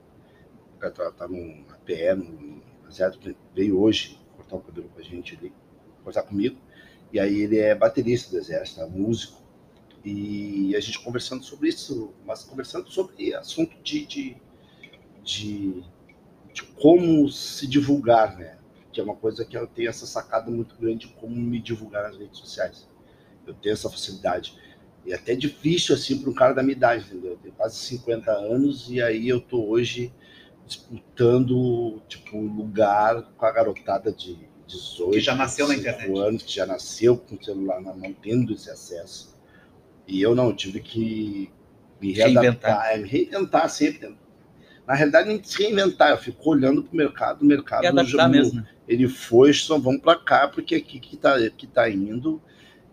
[0.79, 5.03] Cara tá, tá num APE, no baseado, que veio hoje cortar o cabelo com a
[5.03, 5.53] gente ali,
[6.03, 6.57] cortar comigo.
[7.11, 9.41] E aí ele é baterista do exército, é músico.
[10.03, 14.37] E a gente conversando sobre isso, mas conversando sobre assunto de, de,
[15.23, 15.83] de,
[16.51, 18.57] de como se divulgar, né?
[18.93, 22.03] Que é uma coisa que eu tenho essa sacada muito grande de como me divulgar
[22.03, 22.87] nas redes sociais.
[23.45, 24.57] Eu tenho essa facilidade.
[25.05, 27.31] E é até difícil, assim, para um cara da minha idade, entendeu?
[27.31, 30.13] Eu tenho quase 50 anos e aí eu tô hoje
[30.65, 36.19] disputando, tipo, lugar com a garotada de 18, Que já nasceu na 25 internet.
[36.27, 39.33] anos, que já nasceu com o celular na mão, tendo esse acesso.
[40.07, 41.51] E eu não, eu tive que
[42.01, 42.91] me Reinventar.
[42.91, 44.15] é, me reinventar sempre.
[44.87, 48.59] Na realidade, nem se reinventar, eu fico olhando pro mercado, o mercado adaptar já- mesmo.
[48.61, 48.67] né?
[48.87, 52.41] ele foi, só vamos para cá, porque aqui que tá, que tá indo,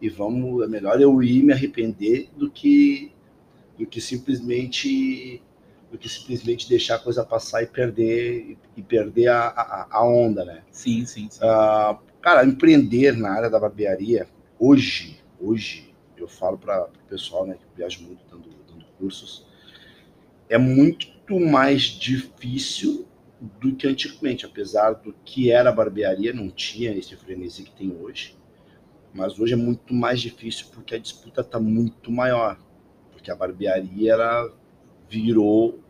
[0.01, 3.13] e vamos, é melhor eu ir me arrepender do que
[3.77, 5.43] do que simplesmente
[5.91, 10.45] do que simplesmente deixar a coisa passar e perder e perder a, a, a onda,
[10.45, 10.63] né?
[10.71, 11.41] Sim, sim, sim.
[11.43, 17.55] Ah, cara, empreender na área da barbearia hoje, hoje eu falo para o pessoal, né,
[17.55, 19.45] que viaja muito dando, dando cursos,
[20.49, 23.07] é muito mais difícil
[23.41, 27.97] do que antigamente, apesar do que era a barbearia, não tinha esse frenesi que tem
[28.01, 28.37] hoje.
[29.13, 32.59] Mas hoje é muito mais difícil porque a disputa está muito maior.
[33.13, 34.53] Porque a barbearia ela
[35.09, 35.81] virou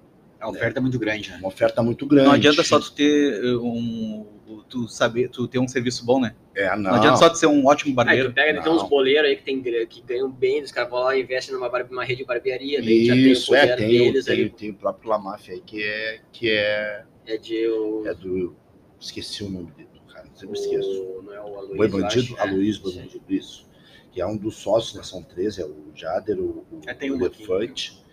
[0.40, 1.36] A oferta é muito grande, né?
[1.38, 2.26] uma oferta muito grande.
[2.26, 4.26] Não adianta só tu ter uh, um.
[4.68, 6.34] Tu saber, tu ter um serviço bom, né?
[6.54, 6.82] É, não.
[6.82, 8.30] Não, adianta só tu ser um ótimo Aí barbeiro.
[8.30, 11.16] tu pega, tem uns boleiros aí que, tem, que ganham bem, os caras vão lá
[11.16, 14.24] e investem numa, bar- rede de barbearia, daí já tem o Isso, é, tem, deles
[14.24, 18.14] tem, aí, tem o próprio Lamaf aí que é, que é, é de o, é
[18.14, 18.56] do.
[18.98, 20.88] Esqueci o nome dele, cara, sempre esqueço.
[21.04, 22.40] o- não é o Aloysio, Boi Bandido, acho, é.
[22.40, 22.92] Aloysio Boi.
[22.96, 23.70] Bandido, isso.
[24.12, 25.02] Que é um dos sócios, né?
[25.04, 27.44] São três, é o Jader, o, o É, tem um aqui.
[27.44, 28.04] Elefante,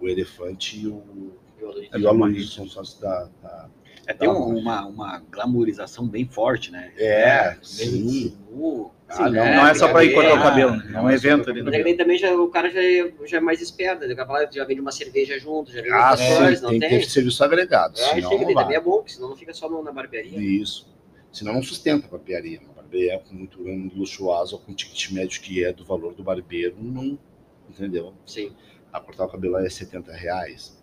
[0.00, 1.90] o Elefante e o, E o Aloysio.
[1.96, 3.30] e o Aloysio são sócios da.
[3.40, 3.70] da-
[4.06, 4.34] É, tem Tá.
[4.34, 6.92] um- uma, uma glamourização bem forte, né?
[6.96, 8.38] É, bem sim.
[8.50, 8.90] nu.
[9.08, 9.56] Ah, Sim, não, né?
[9.56, 10.92] não é só pra ir cortar o Ah, cabelo, né?
[10.94, 11.62] É um é só evento ali.
[11.62, 11.76] Mas né?
[11.76, 14.14] é que daí também já, o cara já é, já é mais esperto, né?
[14.20, 16.80] A pouco já vende uma cerveja junto, já vende Ah, outras sim, coisas, não tem
[16.80, 16.88] tem?
[16.90, 18.00] que ter serviço agregado.
[18.00, 20.38] É, senão tem que também é bom, porque senão não fica só na barbearia.
[20.40, 20.92] Isso.
[21.30, 22.60] Senão não sustenta a barbearia.
[22.60, 23.60] Uma barbearia com muito
[23.96, 27.18] luxuosa, com ticket médio que é do valor do barbeiro, não.
[27.68, 28.14] Entendeu?
[28.26, 28.52] Sim.
[28.92, 30.82] A cortar o cabelo é 70 reais,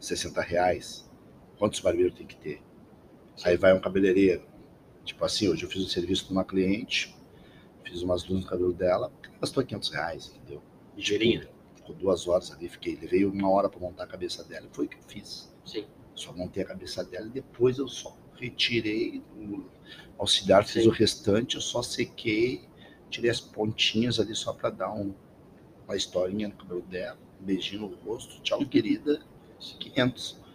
[0.00, 1.05] 60 reais.
[1.58, 2.62] Quantos barbeiros tem que ter?
[3.44, 4.42] Aí vai um cabeleireiro.
[5.04, 7.14] Tipo assim, hoje eu fiz um serviço para uma cliente,
[7.84, 10.62] fiz umas luzes no cabelo dela, gastou 500 reais, entendeu?
[10.96, 11.48] Ligeirinho.
[11.76, 14.88] Ficou duas horas ali, fiquei, levei uma hora para montar a cabeça dela, foi o
[14.88, 15.54] que eu fiz.
[15.64, 15.86] Sim.
[16.14, 19.64] Só montei a cabeça dela e depois eu só retirei, o
[20.18, 20.90] auxiliar fez Sim.
[20.90, 22.68] o restante, eu só sequei,
[23.08, 25.14] tirei as pontinhas ali só para dar um,
[25.86, 29.22] uma historinha no cabelo dela, um beijinho no rosto, tchau, querida,
[29.78, 30.45] 500.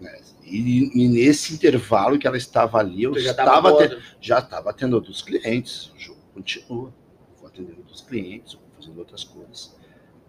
[0.00, 0.20] Né?
[0.44, 4.96] E, e nesse intervalo que ela estava ali, eu já estava te- já estava atendendo
[4.96, 6.92] outros clientes, o jogo continua.
[7.38, 9.74] Vou atendendo outros clientes, vou fazendo outras coisas.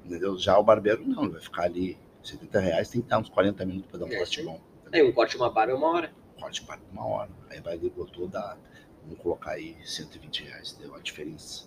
[0.05, 0.37] Entendeu?
[0.37, 3.65] Já o barbeiro não, ele vai ficar ali 70 reais, tem que dar uns 40
[3.65, 4.45] minutos para dar um É, corte sim.
[4.45, 4.59] bom.
[4.91, 6.11] Aí um corte de uma barba é uma hora.
[6.39, 7.29] Corte para uma hora.
[7.49, 8.57] Aí vai botou, dá,
[9.03, 11.65] vamos colocar aí 120 reais, deu a diferença.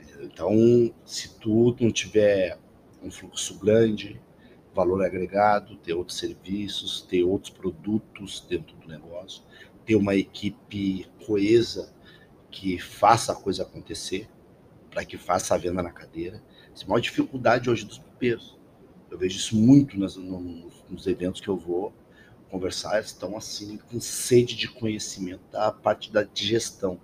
[0.00, 0.24] Entendeu?
[0.26, 2.58] Então, se tu não tiver
[3.02, 4.20] um fluxo grande,
[4.78, 9.42] valor agregado, ter outros serviços, ter outros produtos dentro do negócio,
[9.84, 11.92] ter uma equipe coesa
[12.50, 14.28] que faça a coisa acontecer,
[14.90, 16.42] para que faça a venda na cadeira.
[16.72, 18.56] Essa é a maior dificuldade hoje dos bombeiros.
[19.10, 21.92] Eu vejo isso muito nas- no- nos, nos eventos que eu vou
[22.50, 27.00] conversar, eles estão assim com sede de conhecimento da parte da de gestão,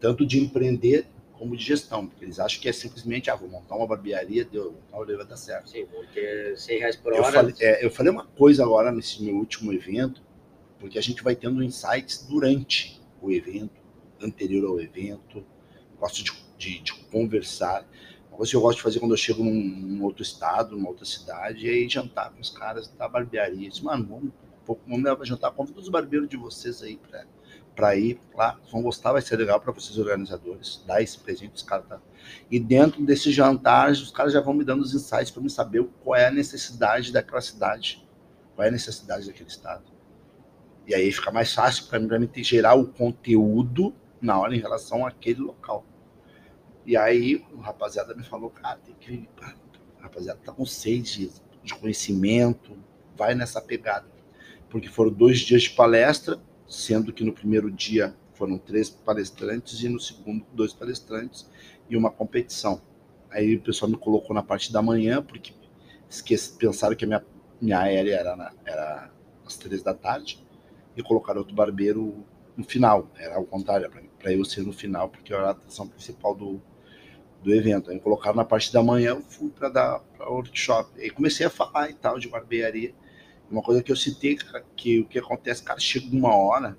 [0.00, 1.06] tanto de empreender
[1.42, 4.70] como de gestão, porque eles acham que é simplesmente, ah, vou montar uma barbearia, deu,
[4.92, 5.70] montar uma vai dar certo.
[5.70, 7.32] Sim, vou ter 100 reais por Eu hora.
[7.32, 10.22] falei, é, eu falei uma coisa agora nesse meu último evento,
[10.78, 13.72] porque a gente vai tendo insights durante o evento,
[14.20, 15.44] anterior ao evento.
[15.98, 17.84] Gosto de, de- de conversar.
[18.28, 20.90] Uma coisa que eu gosto de fazer quando eu chego num, num outro estado, numa
[20.90, 23.66] outra cidade, é ir jantar com os caras da barbearia.
[23.66, 24.32] Eu disse, mano, vamos,
[24.64, 25.50] pô, vamos levar pra jantar.
[25.50, 27.26] Convida os barbeiros de vocês aí pra,
[27.74, 28.58] pra ir lá.
[28.70, 30.82] Vão gostar, vai ser legal pra vocês, organizadores.
[30.86, 32.00] Dar esse presente, os caras tá.
[32.50, 35.86] E dentro desse jantar, os caras já vão me dando os insights para me saber
[36.02, 38.06] qual é a necessidade daquela cidade,
[38.54, 39.84] qual é a necessidade daquele estado.
[40.86, 45.40] E aí fica mais fácil para mim, gerar o conteúdo na hora em relação àquele
[45.40, 45.84] local.
[46.84, 49.28] E aí o rapaziada me falou, cara, tem que.
[50.00, 51.32] rapaziada tá com sede de,
[51.62, 52.76] de conhecimento,
[53.16, 54.06] vai nessa pegada.
[54.68, 56.40] Porque foram dois dias de palestra,
[56.72, 61.48] sendo que no primeiro dia foram três palestrantes e no segundo dois palestrantes
[61.88, 62.80] e uma competição.
[63.30, 65.52] Aí o pessoal me colocou na parte da manhã, porque
[66.08, 67.24] esqueci, pensaram que a minha,
[67.60, 69.10] minha aérea era, na- era
[69.46, 70.44] às três da tarde,
[70.96, 72.24] e colocaram outro barbeiro
[72.56, 73.10] no final.
[73.16, 76.60] Era ao contrário, para eu ser no final, porque era a atração principal do,
[77.42, 77.90] do evento.
[77.90, 81.00] Aí colocaram na parte da manhã, eu fui para dar para workshop.
[81.00, 82.94] Aí comecei a falar e tal de barbearia.
[83.52, 84.38] Uma coisa que eu citei,
[84.74, 86.76] que o que acontece, cara, chega uma hora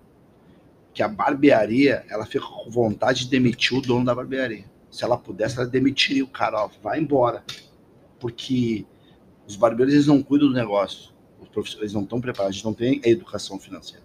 [0.94, 4.66] que a barbearia, ela fica com vontade de demitir o dono da barbearia.
[4.90, 7.44] Se ela pudesse, ela demitiria o cara, ó, vai embora.
[8.20, 8.86] Porque
[9.48, 11.12] os barbeiros, eles não cuidam do negócio.
[11.56, 14.04] Os não estão preparados, a gente não tem a educação financeira.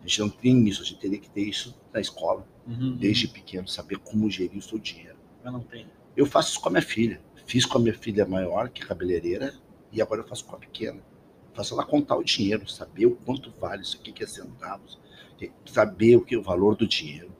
[0.00, 2.96] A gente não tem isso, a gente teria que ter isso na escola, Uhum.
[2.96, 5.16] desde pequeno, saber como gerir o seu dinheiro.
[5.44, 5.86] Eu não tenho.
[6.16, 7.20] Eu faço isso com a minha filha.
[7.46, 9.54] Fiz com a minha filha maior, que é cabeleireira,
[9.92, 11.00] e agora eu faço com a pequena.
[11.56, 14.98] Faço ela contar o dinheiro, saber o quanto vale isso aqui, que é centavos,
[15.64, 17.30] saber o que é o valor do dinheiro,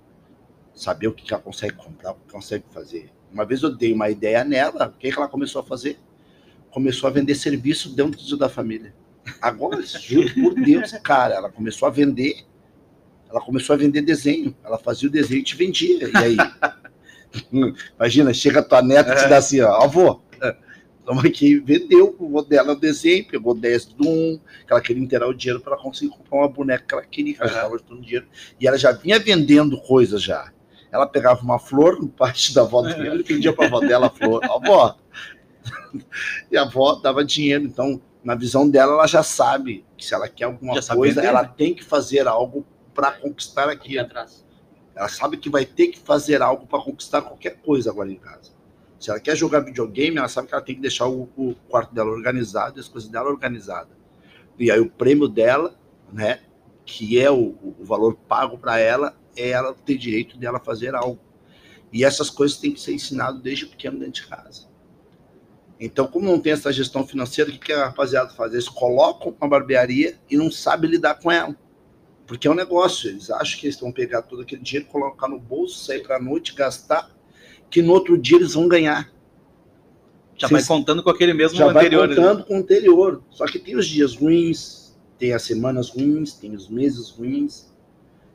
[0.74, 3.12] saber o que ela consegue comprar, o que consegue fazer.
[3.30, 5.98] Uma vez eu dei uma ideia nela, o que, que ela começou a fazer?
[6.70, 8.94] Começou a vender serviço dentro da família.
[9.40, 12.46] Agora, juro por Deus, cara, ela começou a vender.
[13.28, 14.56] Ela começou a vender desenho.
[14.64, 16.08] Ela fazia o desenho e te vendia.
[16.08, 16.36] E aí?
[17.98, 20.22] Imagina, chega a tua neta e te dá assim, ó, avô,
[21.06, 25.28] toma aqui, vendeu o vô dela desenho, pegou 10 do um, que ela queria inteirar
[25.28, 28.26] o dinheiro para conseguir comprar uma boneca que ela queria, que ela estava juntando dinheiro.
[28.60, 30.52] E ela já vinha vendendo coisas já.
[30.90, 34.06] Ela pegava uma flor no parte da avó dela e vendia para a avó dela
[34.08, 34.44] a flor.
[34.44, 34.96] Avó.
[36.50, 37.64] E a avó dava dinheiro.
[37.64, 41.44] Então, na visão dela, ela já sabe que se ela quer alguma Já coisa, ela
[41.44, 44.02] tem que fazer algo para conquistar aqui aquilo.
[44.02, 44.44] atrás.
[44.94, 48.55] Ela sabe que vai ter que fazer algo para conquistar qualquer coisa agora em casa.
[49.06, 51.94] Se ela quer jogar videogame, ela sabe que ela tem que deixar o, o quarto
[51.94, 53.96] dela organizado, as coisas dela organizadas.
[54.58, 55.78] E aí o prêmio dela,
[56.12, 56.40] né,
[56.84, 61.20] que é o, o valor pago para ela, é ela ter direito dela fazer algo.
[61.92, 64.66] E essas coisas têm que ser ensinadas desde pequeno dentro de casa.
[65.78, 68.54] Então, como não tem essa gestão financeira, o que, que a rapaziada faz?
[68.54, 71.56] Eles colocam uma barbearia e não sabem lidar com ela.
[72.26, 75.38] Porque é um negócio, eles acham que eles vão pegar todo aquele dinheiro, colocar no
[75.38, 77.15] bolso, sair para a noite, gastar,
[77.70, 79.10] que no outro dia eles vão ganhar.
[80.36, 82.06] Já Vocês- vai contando com aquele mesmo Já anterior.
[82.08, 83.22] vai contando com o anterior.
[83.30, 87.74] Só que tem os dias ruins, tem as semanas ruins, tem os meses ruins.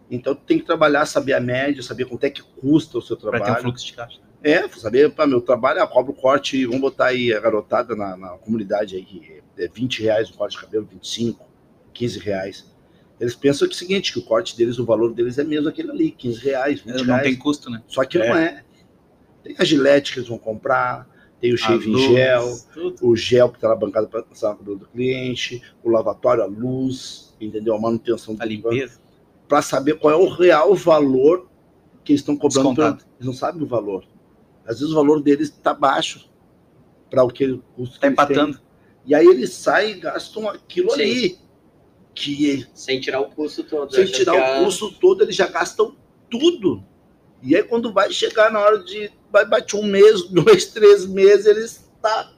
[0.10, 3.16] Então tu tem que trabalhar, saber a média, saber quanto é que custa o seu
[3.16, 3.64] Para ter um trabalho.
[3.64, 4.20] fluxo de caixa.
[4.44, 8.18] É, saber, pá, meu trabalho, eu cobro o corte, vamos botar aí a garotada na,
[8.18, 11.46] na comunidade aí, que é 20 reais o corte de cabelo, 25,
[11.94, 12.66] 15 reais.
[13.20, 15.70] Eles pensam que é o seguinte, que o corte deles, o valor deles é mesmo
[15.70, 17.22] aquele ali, 15 reais, 20 Não reais.
[17.24, 17.84] tem custo, né?
[17.88, 18.64] Só que não é.
[19.44, 21.08] Tem a gilete que eles vão comprar,
[21.40, 22.96] tem o shave gel, tudo.
[23.02, 26.46] o gel que está na bancada para passar no cabelo do cliente, o lavatório, a
[26.46, 27.74] luz, entendeu?
[27.76, 29.00] A manutenção A limpeza.
[29.48, 31.48] para saber qual é o real valor
[32.04, 32.76] que eles estão cobrando.
[32.76, 34.04] pra- eles não sabem o valor.
[34.66, 36.30] Às vezes o valor deles está baixo
[37.10, 38.26] para o que o custo que Tá eles têm.
[38.36, 38.60] empatando.
[39.06, 41.02] E aí eles saem e gastam aquilo Sim.
[41.02, 41.38] ali.
[42.14, 43.94] Que Sem tirar o custo todo.
[43.96, 45.96] sem tirar que o a- custo todo, eles já gastam
[46.30, 46.84] tudo.
[47.42, 49.10] E aí, quando vai chegar na hora de.
[49.32, 52.32] Vai bater um mês, dois, três meses, eles tá.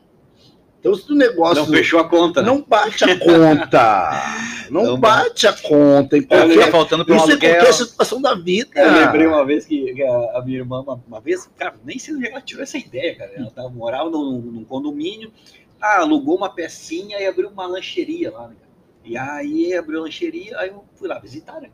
[0.79, 2.47] Então, se o negócio Não fechou a conta, né?
[2.47, 4.11] não bate a conta.
[4.69, 6.17] Não, Não bate a conta.
[6.17, 7.55] Em Tá qualquer, faltando para um isso em aluguel.
[7.55, 8.69] qualquer situação da vida.
[8.81, 12.15] Eu lembrei uma vez que, a, a minha irmã, uma, uma vez, cara, nem sei
[12.15, 13.31] onde ela tirou essa ideia, cara.
[13.35, 15.31] Ela tava, morava num, num condomínio,
[15.79, 18.71] ah, alugou uma pecinha e abriu uma lancheria lá, né, cara?
[19.05, 21.69] E aí abriu a lancheria, aí eu fui lá visitar, né?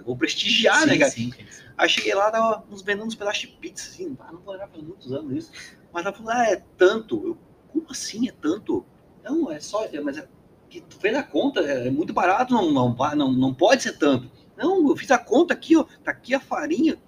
[0.00, 1.10] Vou prestigiar, né, Sim, cara?
[1.10, 1.32] sim.
[1.76, 4.68] Aí cheguei lá, tava nos vendendo uns pedaços de pizza, assim, ah, não vou olhar
[4.68, 5.52] faz muitos anos isso.
[5.92, 7.26] Mas ela falou, ah, é tanto.
[7.26, 7.38] Eu,
[7.72, 8.84] como assim é tanto?
[9.24, 10.28] Não, é só, é, mas é,
[10.68, 13.98] que tu fez a conta, é, é muito barato, não, não, não, não pode ser
[13.98, 14.30] tanto.
[14.56, 16.98] Não, eu fiz a conta aqui, ó, tá aqui a farinha.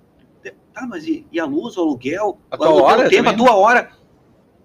[0.72, 2.38] Tá, mas e, e a luz, o aluguel?
[2.50, 3.92] A o tua aluguel, hora o tempo, a tua hora.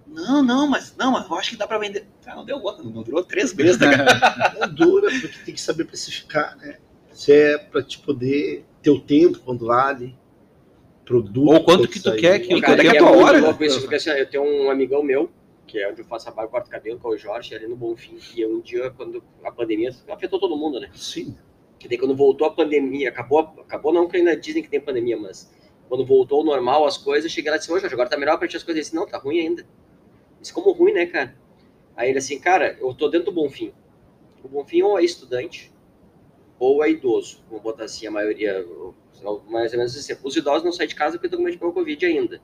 [0.07, 2.07] Não, não, mas não, mas eu acho que dá pra vender.
[2.25, 4.53] Ah, não deu outra, não durou três meses, né, cara?
[4.67, 6.77] Não dura, porque tem que saber precificar, né?
[7.19, 10.17] Isso é para te poder ter o tempo quando vale,
[11.03, 11.49] produto.
[11.51, 12.21] Ou quanto que tu sair.
[12.21, 13.39] quer que- Cara, é a tua hora?
[13.41, 15.29] louco isso, porque assim, eu tenho um amigão meu,
[15.67, 17.75] que é onde eu faço a barba, corto cabelo, que é o Jorge, ali no
[17.75, 18.17] Bonfim.
[18.35, 20.89] E um dia, quando a pandemia afetou todo mundo, né?
[20.93, 21.35] Sim.
[21.77, 25.17] Que daí quando voltou a pandemia, acabou, acabou não que ainda dizem que tem pandemia,
[25.17, 25.51] mas
[25.89, 28.17] quando voltou ao normal as coisas, eu cheguei lá e disse, ô Jorge, agora tá
[28.17, 28.77] melhor pra ti as coisas.
[28.77, 29.65] Ele disse, não, tá ruim ainda.
[30.39, 31.35] Disse, como ruim, né, cara?
[31.97, 33.73] Aí ele assim, cara, eu tô dentro do Bonfim.
[34.41, 35.69] O Bonfim ou é estudante,
[36.59, 37.41] ou é idoso.
[37.47, 38.65] Vamos botar assim, a maioria,
[39.47, 40.15] mais ou menos assim.
[40.21, 42.41] Os idosos não saem de casa porque estão com medo de pegar o Covid ainda.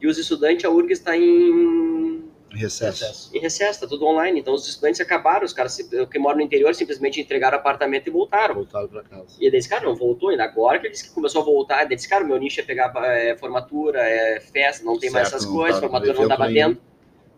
[0.00, 3.30] E os estudantes, a URG está em Recesso.
[3.34, 4.40] em recesso, tá tudo online.
[4.40, 8.54] Então os estudantes acabaram, os caras que moram no interior simplesmente entregaram apartamento e voltaram.
[8.54, 9.36] Voltaram para casa.
[9.40, 10.44] E ele disse, cara, não voltou ainda.
[10.44, 12.92] Agora que ele disse que começou a voltar, ele disse, cara, meu nicho é pegar
[13.04, 16.28] é, formatura, é festa, não tem mais Certo, essas não coisas, tá formatura não evento
[16.28, 16.68] tava nenhum.
[16.68, 16.82] dentro.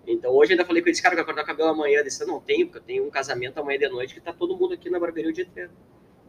[0.06, 1.96] Então hoje eu ainda falei com ele, disse, cara, eu quero cortar o cabelo amanhã.
[1.96, 4.32] Ele disse, eu não tenho, porque eu tenho um casamento amanhã de noite que tá
[4.32, 5.70] todo mundo aqui na barbearia o dia inteiro.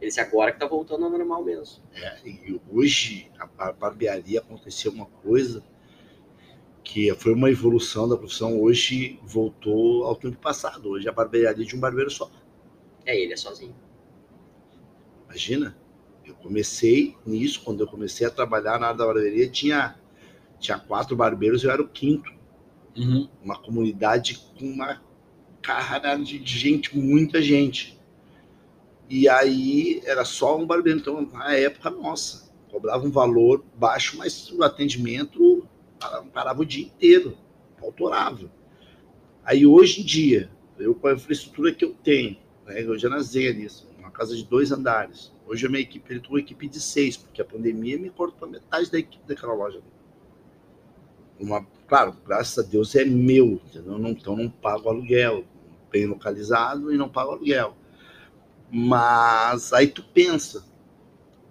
[0.00, 1.84] Ele disse, agora que tá voltando ao normal mesmo.
[1.92, 5.62] É, e hoje, a, barbearia aconteceu uma coisa
[6.82, 8.58] que foi uma evolução da profissão.
[8.58, 10.88] Hoje voltou ao tempo passado.
[10.88, 12.30] Hoje a barbearia é de um barbeiro só.
[13.04, 13.74] É ele, é sozinho.
[15.26, 15.76] Imagina,
[16.24, 19.96] eu comecei nisso, quando eu comecei a trabalhar na área da barbearia, tinha,
[20.58, 22.32] tinha quatro barbeiros e eu era o quinto.
[23.42, 25.02] Uma comunidade com uma
[25.60, 27.99] carrada de gente, muita gente.
[29.10, 31.00] E aí era só um barbeiro.
[31.00, 35.66] Então, na época, nossa, cobrava um valor baixo, mas o atendimento
[35.98, 37.36] parava, parava o dia inteiro,
[37.82, 38.48] autorava.
[39.44, 43.52] Aí hoje em dia, eu com a infraestrutura que eu tenho, né, eu já nasci
[43.52, 45.32] nisso, uma casa de dois andares.
[45.44, 48.48] Hoje a minha equipe, ele tem uma equipe de seis, porque a pandemia me cortou
[48.48, 49.82] metade da equipe daquela loja.
[51.40, 53.98] Uma, claro, graças a Deus é meu, entendeu?
[54.08, 55.44] Então não pago aluguel,
[55.90, 57.76] bem localizado e não pago aluguel.
[58.70, 60.64] Mas aí tu pensa,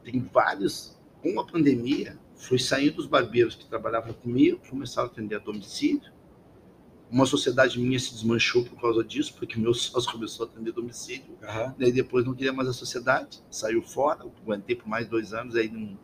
[0.03, 5.35] tem vários, com a pandemia, foi saindo os barbeiros que trabalhavam comigo, começaram a atender
[5.35, 6.11] a domicílio.
[7.11, 11.37] Uma sociedade minha se desmanchou por causa disso, porque meu sócio começou a atender domicílio.
[11.77, 15.69] Daí depois não queria mais a sociedade, saiu fora, aguentei por mais dois anos, aí
[15.69, 15.99] não,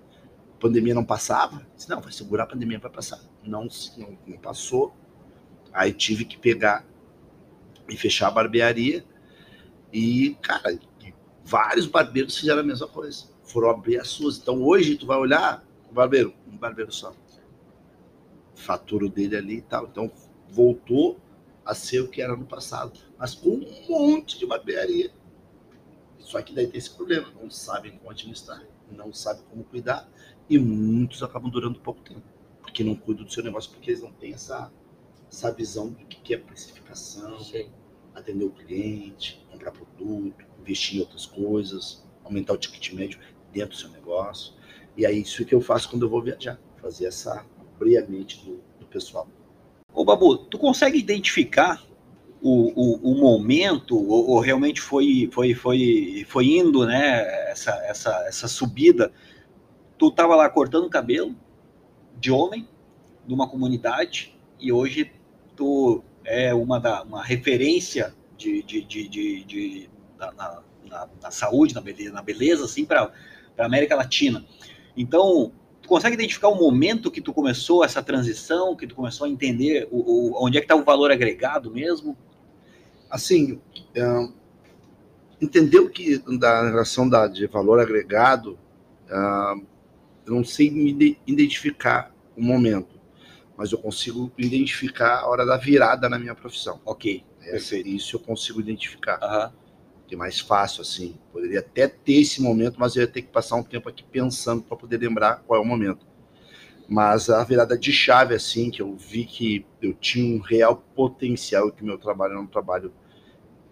[0.54, 1.66] a pandemia não passava.
[1.76, 3.22] Disse, não, vai segurar a pandemia, vai passar.
[3.42, 4.94] Não, não, não passou.
[5.72, 6.86] Aí tive que pegar
[7.88, 9.06] e fechar a barbearia.
[9.94, 10.78] E, cara,
[11.46, 13.28] vários barbeiros fizeram a mesma coisa.
[13.44, 14.38] Foram abrir as suas.
[14.38, 17.14] Então hoje tu vai olhar, o barbeiro, um barbeiro só.
[18.56, 19.86] Fatura o dele ali e tal.
[19.86, 20.12] Então
[20.50, 21.20] voltou
[21.64, 23.00] a ser o que era no passado.
[23.18, 25.12] Mas com um monte de barbearia.
[26.18, 27.32] Só que daí tem esse problema.
[27.40, 30.10] Não sabem como administrar, não sabem como cuidar.
[30.50, 32.24] E muitos acabam durando pouco tempo.
[32.62, 34.72] Porque não cuidam do seu negócio, porque eles não têm essa,
[35.32, 37.70] essa visão do que é precificação, Sim.
[38.16, 43.20] Atender o cliente, comprar produto, investir em outras coisas, aumentar o ticket médio
[43.52, 44.54] dentro do seu negócio.
[44.98, 48.44] E é isso que eu faço quando eu vou viajar, fazer essa abrir a mente
[48.46, 49.28] do, do pessoal.
[49.94, 51.84] Ô, Babu, tu consegue identificar
[52.42, 58.26] o, o, o momento, ou, ou realmente foi, foi, foi, foi indo, né, essa, essa,
[58.28, 59.12] essa subida?
[59.98, 61.36] Tu tava lá cortando cabelo
[62.18, 62.68] de homem,
[63.28, 65.12] numa comunidade, e hoje
[65.56, 71.32] tu é uma, da, uma referência de, de, de, de, de- na, na- na- na
[71.32, 73.12] saúde, na beleza, na beleza assim, para
[73.58, 74.46] a América Latina.
[74.96, 79.30] Então, tu consegue identificar o momento que tu começou essa transição, que tu começou a
[79.30, 79.98] entender o,
[80.32, 82.18] o- onde é que está o valor agregado mesmo?
[83.10, 83.60] Assim,
[83.98, 84.32] ahn,
[85.42, 88.58] entendeu que da relação da, de valor agregado,
[89.10, 89.56] ah,
[90.26, 92.95] eu não sei me ide- identificar o momento,
[93.58, 96.80] mas eu consigo identificar a hora da virada na minha profissão.
[96.86, 97.24] Ok.
[97.42, 97.88] É, Perfeito.
[97.88, 99.20] Isso eu consigo identificar.
[99.22, 99.54] Aham.
[100.08, 101.16] Que é mais fácil, assim.
[101.32, 104.62] Poderia até ter esse momento, mas eu ia ter que passar um tempo aqui pensando
[104.62, 106.06] para poder lembrar qual é o momento.
[106.88, 111.72] Mas a virada de chave, assim, que eu vi que eu tinha um real potencial,
[111.72, 112.94] que o meu trabalho era um trabalho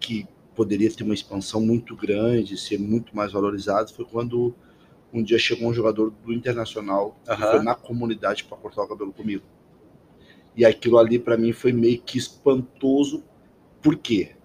[0.00, 4.54] que poderia ter uma expansão muito grande, ser muito mais valorizado, foi quando
[5.12, 7.50] um dia chegou um jogador do Internacional, que Aham.
[7.50, 9.44] foi na comunidade para cortar o cabelo comigo.
[10.56, 13.24] E aquilo ali para mim foi meio que espantoso.
[13.82, 14.36] Por quê?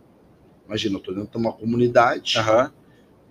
[0.65, 2.71] Imagina, eu tô dentro de uma comunidade, Aham.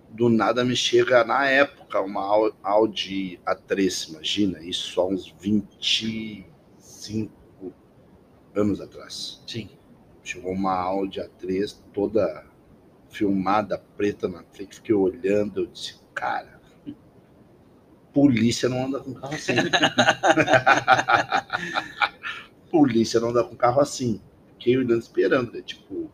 [0.09, 7.31] do nada me chega, na época, uma Au- Audi A3, imagina, isso há uns 25
[8.55, 9.41] anos atrás.
[9.47, 9.69] Sim.
[10.23, 12.45] Chegou uma Audi A3 toda
[13.09, 16.59] filmada, preta na frente, fiquei olhando, eu disse, cara,
[18.13, 19.53] polícia não anda com carro assim.
[22.69, 24.21] polícia não anda com carro assim.
[24.53, 25.61] Fiquei olhando, esperando, né?
[25.61, 26.09] Tipo.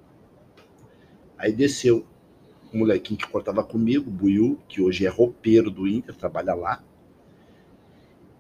[1.38, 2.06] Aí desceu
[2.74, 6.84] um molequinho que cortava comigo, Buiu, que hoje é roupeiro do Inter, trabalha lá.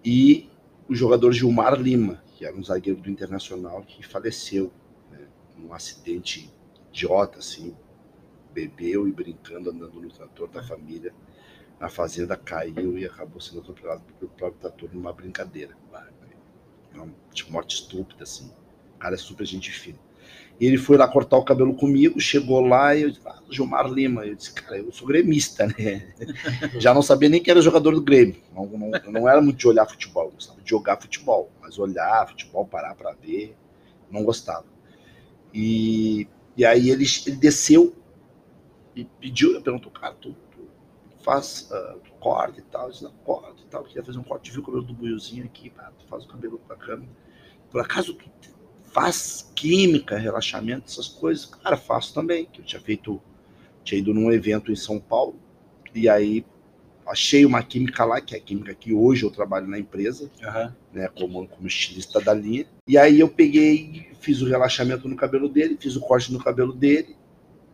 [0.04, 0.50] E
[0.88, 4.72] o jogador Gilmar Lima, que era um zagueiro do Internacional, que faleceu
[5.12, 6.54] né, num acidente
[6.90, 7.76] idiota, assim.
[8.54, 11.14] Bebeu e brincando, andando no trator da família.
[11.80, 15.76] Na fazenda caiu e acabou sendo atropelado pelo próprio trator numa brincadeira.
[17.04, 18.52] É tipo, morte estúpida, assim.
[18.96, 20.00] O cara é super gente fina.
[20.60, 24.26] Ele foi lá cortar o cabelo comigo, chegou lá e eu disse, ah, Gilmar Lima.
[24.26, 26.14] Eu disse, cara, eu sou gremista, né?
[26.80, 28.38] Já não sabia nem que era jogador do Grêmio.
[28.54, 31.52] Não, não, não era muito de olhar futebol, eu gostava de jogar futebol.
[31.62, 33.56] Mas olhar futebol, parar para ver,
[34.10, 34.66] não gostava.
[35.54, 37.94] E, e aí ele, ele desceu
[38.96, 40.34] e pediu, eu perguntou, cara, tu
[41.26, 42.92] faz uh, tu corta e tal?
[42.92, 43.84] Disse, não, corta e tal.
[43.84, 46.62] Queria fazer um corte, viu o cabelo do buiozinho aqui, pá, tu faz o cabelo
[46.70, 47.04] bacana.
[47.72, 48.30] Por acaso tu
[48.94, 51.46] faz química, relaxamento, essas coisas?
[51.46, 52.46] Cara, faço também.
[52.46, 53.20] Que eu tinha feito,
[53.84, 55.36] tinha ido num evento em São Paulo,
[55.94, 56.46] e aí
[57.08, 60.76] achei uma química lá, que é a química que hoje eu trabalho na empresa, Aham.
[60.94, 62.66] né, como, como estilista da linha.
[62.88, 66.74] E aí eu peguei, fiz o relaxamento no cabelo dele, fiz o corte no cabelo
[66.74, 67.16] dele,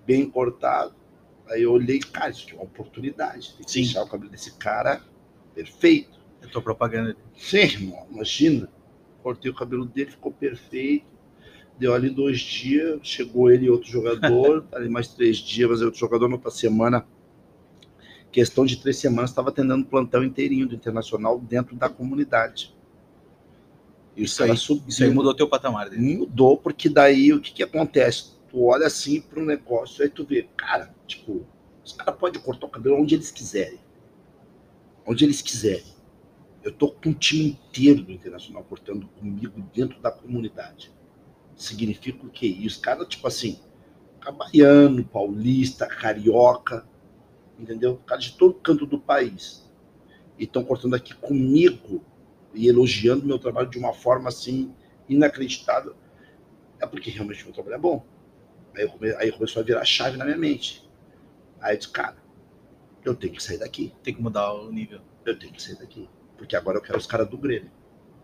[0.05, 0.95] bem cortado.
[1.51, 3.53] Aí eu olhei, cara, isso aqui é uma oportunidade.
[3.55, 3.81] Tem que Sim.
[3.81, 5.01] deixar o cabelo desse cara
[5.53, 6.19] perfeito.
[6.41, 7.15] Eu tô propaganda.
[7.37, 8.69] Sim, irmão, imagina.
[9.21, 11.05] Cortei o cabelo dele, ficou perfeito.
[11.77, 15.99] Deu ali dois dias, chegou ele e outro jogador, ali mais três dias, mas outro
[15.99, 17.05] jogador na outra semana.
[18.31, 22.73] Questão de três semanas, estava atendendo o plantão inteirinho do Internacional dentro da comunidade.
[24.15, 24.51] Isso aí.
[24.53, 25.89] Isso aí mudou teu patamar.
[25.89, 26.17] Dele.
[26.17, 28.31] Mudou, porque daí o que, que acontece?
[28.51, 31.47] Tu olha assim para um negócio, aí tu vê, cara, tipo,
[31.85, 33.79] os caras podem cortar o cabelo onde eles quiserem.
[35.07, 35.85] Onde eles quiserem.
[36.61, 40.91] Eu tô com um time inteiro do Internacional cortando comigo dentro da comunidade.
[41.55, 42.45] Significa o quê?
[42.45, 43.57] E os caras, tipo assim,
[44.19, 46.85] cabaiano, paulista, carioca,
[47.57, 48.01] entendeu?
[48.05, 49.65] Cara de todo canto do país.
[50.37, 52.03] E estão cortando aqui comigo
[52.53, 54.75] e elogiando meu trabalho de uma forma assim
[55.07, 55.95] inacreditável.
[56.81, 58.05] É porque realmente meu trabalho é bom.
[58.75, 60.89] Aí, come- aí começou a virar chave na minha mente.
[61.59, 62.17] Aí eu disse, cara,
[63.03, 63.93] eu tenho que sair daqui.
[64.03, 65.01] Tem que mudar o nível.
[65.25, 66.09] Eu tenho que sair daqui.
[66.37, 67.71] Porque agora eu quero os caras do Grêmio.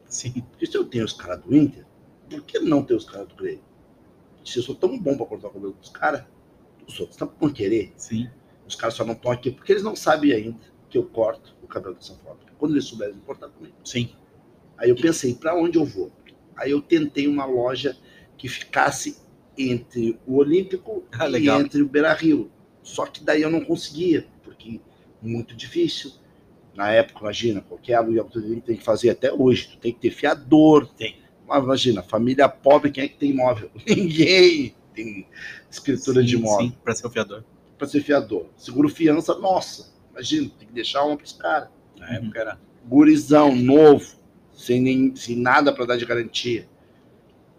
[0.06, 0.42] Sim.
[0.52, 1.86] Porque se eu tenho os caras do Inter,
[2.30, 3.64] por que não ter os caras do Grêmio?
[4.46, 6.24] Se eu sou tão bom para cortar o cabelo dos caras,
[6.88, 7.94] os outros não vão querer.
[7.98, 8.30] Sim.
[8.66, 11.68] Os caras só não estão aqui porque eles não sabem ainda que eu corto o
[11.68, 12.40] cabelo dessa forma.
[12.58, 13.76] Quando eles souberem, eles vão cortar comigo.
[13.84, 14.16] Sim.
[14.78, 16.12] Aí eu pensei, para onde eu vou?
[16.56, 17.98] Aí eu tentei uma loja
[18.38, 19.18] que ficasse
[19.58, 21.62] entre o Olímpico Ah, e legal.
[21.62, 22.52] entre o Beira Rio.
[22.84, 24.80] Só que daí eu não conseguia, porque
[25.22, 26.12] muito difícil.
[26.76, 30.12] Na época, imagina, qualquer aluguel que tem que fazer até hoje, tu tem que ter
[30.12, 30.88] fiador.
[30.96, 31.17] Tem.
[31.48, 33.72] Mas imagina, família pobre, quem é que tem imóvel?
[33.88, 35.26] Ninguém tem
[35.72, 37.43] escritura de Sim, imóvel Sim, pra ser o fiador.
[37.78, 38.46] para ser fiador.
[38.58, 41.70] Seguro fiança, nossa, imagina, tem que deixar uma para os caras.
[41.98, 42.60] Na época era.
[42.88, 44.15] Gurizão, novo,
[44.54, 46.67] sem, nem, sem nada para dar de garantia.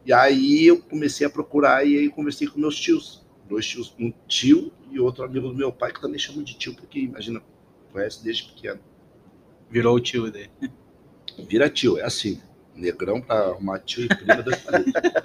[0.09, 3.23] E aí eu comecei a procurar e aí conversei com meus tios.
[3.47, 6.75] Dois tios, um tio e outro amigo do meu pai, que também chamo de tio,
[6.75, 7.43] porque imagina,
[7.93, 8.81] conhece desde pequeno.
[9.71, 10.51] Virou o tio dele.
[11.49, 12.41] Vira tio, é assim.
[12.75, 14.93] Negrão para arrumar tio e prima família.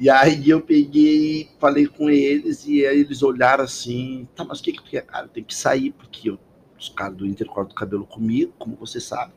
[0.00, 4.62] E aí eu peguei, falei com eles e aí eles olharam assim, tá, mas o
[4.62, 5.02] que que tu quer?
[5.04, 6.38] Cara, tem que sair, porque eu-
[6.78, 9.32] os caras do Inter cortam o cabelo comigo, como você sabe.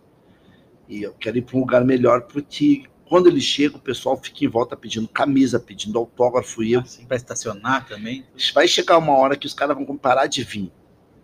[0.89, 4.45] E eu quero ir para um lugar melhor porque Quando ele chega, o pessoal fica
[4.45, 6.63] em volta pedindo camisa, pedindo autógrafo.
[6.63, 8.25] E eu, Assim, pra estacionar também.
[8.55, 10.71] vai chegar uma hora que os caras vão parar de vir.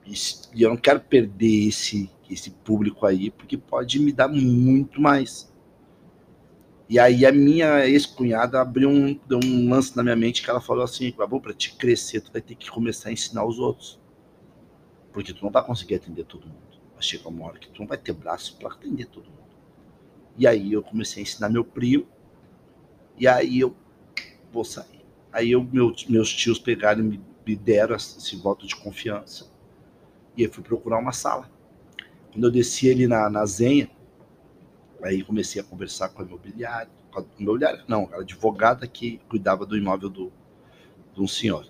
[0.06, 0.12] E
[0.54, 5.50] E eu não quero perder esse, esse público aí, porque pode me dar muito mais.
[6.90, 10.60] E aí a minha ex-cunhada abriu um, deu um lance na minha mente que ela
[10.60, 13.98] falou assim, Babu, para te crescer, tu vai ter que começar a ensinar os outros.
[15.14, 16.82] Porque tu não vai conseguir atender todo mundo.
[16.94, 19.47] Vai chegar uma hora que tu não vai ter braço para atender todo mundo.
[20.38, 22.08] E aí eu comecei a ensinar meu primo,
[23.18, 23.76] e aí eu
[24.52, 25.06] vou sair.
[25.32, 29.50] Aí eu, meu- meus tios pegaram e me, me deram esse voto de confiança.
[30.38, 31.50] E eu fui procurar uma sala.
[32.32, 33.90] Quando eu desci ali na, na Zenha,
[35.04, 39.66] aí comecei a conversar com a imobiliária, com a imobiliária, não, a advogada que cuidava
[39.66, 40.32] do imóvel do,
[41.16, 41.68] de um senhor.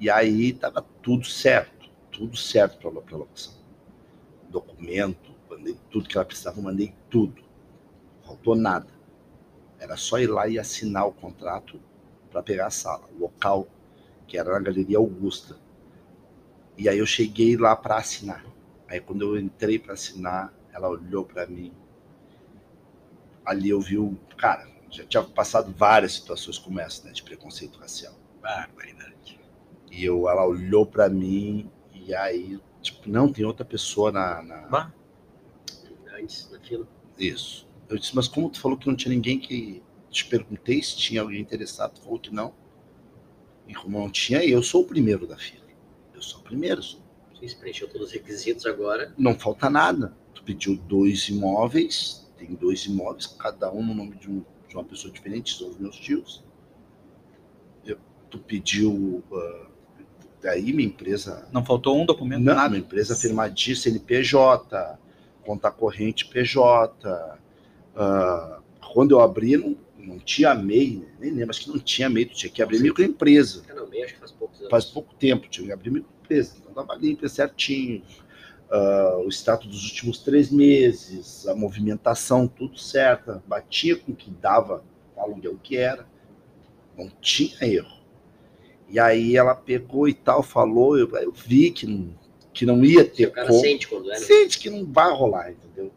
[0.00, 3.54] E aí tava tudo certo, tudo certo para a locação.
[4.50, 7.43] Documento, mandei tudo que ela precisava, mandei tudo.
[8.26, 8.86] Faltou nada.
[9.78, 11.80] Era só ir lá e assinar o contrato
[12.30, 13.68] para pegar a sala, o local,
[14.26, 15.56] que era na Galeria Augusta.
[16.76, 18.44] E aí eu cheguei lá para assinar.
[18.88, 21.72] Aí quando eu entrei para assinar, ela olhou para mim.
[23.44, 24.16] Ali eu vi o.
[24.36, 27.12] Cara, já tinha passado várias situações como essa, né?
[27.12, 28.14] De preconceito racial.
[28.40, 29.40] Barbaridade.
[29.90, 34.42] E eu, ela olhou para mim e aí, tipo, não, tem outra pessoa na.
[34.42, 34.56] na...
[34.68, 34.92] Bah.
[36.18, 36.86] Antes, na fila.
[37.18, 37.68] Isso.
[37.94, 39.82] Eu disse, mas como tu falou que não tinha ninguém que.
[40.10, 42.52] Te perguntei se tinha alguém interessado, tu falou que não.
[43.68, 45.64] E como não tinha, eu sou o primeiro da fila.
[46.12, 46.82] Eu sou o primeiro.
[46.82, 47.00] sou
[47.46, 49.12] se preencheu todos os requisitos agora.
[49.18, 50.16] não falta nada.
[50.34, 54.84] Tu pediu dois imóveis, tem dois imóveis, cada um no nome de, um- de uma
[54.84, 56.42] pessoa diferente, são os meus tios.
[57.84, 57.98] Eu-
[58.30, 59.22] tu pediu.
[59.32, 59.66] ah,
[60.42, 61.48] daí minha empresa.
[61.52, 62.68] Não faltou um documento, Não, nada.
[62.70, 64.98] minha empresa afirmativa, CNPJ,
[65.44, 67.38] conta corrente PJ.
[67.96, 68.60] Ah,
[68.92, 72.34] quando eu abri, não, não tinha MEI, nem lembro, acho que não tinha MEI, tu
[72.34, 74.70] tinha que abrir microempresa não, meio acho que faz poucos anos.
[74.70, 78.02] faz pouco tempo, tinha que abrir microempresa, então estava limpo, certinho.
[78.70, 84.30] Ah, o status dos últimos três meses, a movimentação, tudo certo, batia com o que
[84.30, 84.82] dava
[85.16, 86.06] o aluguel que era,
[86.96, 87.94] não tinha erro.
[88.88, 92.14] E aí ela pegou e tal, falou, eu, eu vi que não,
[92.52, 93.60] que não ia ter o cara como.
[93.60, 94.20] sente quando é, né?
[94.20, 95.92] Sente que não vai rolar, entendeu?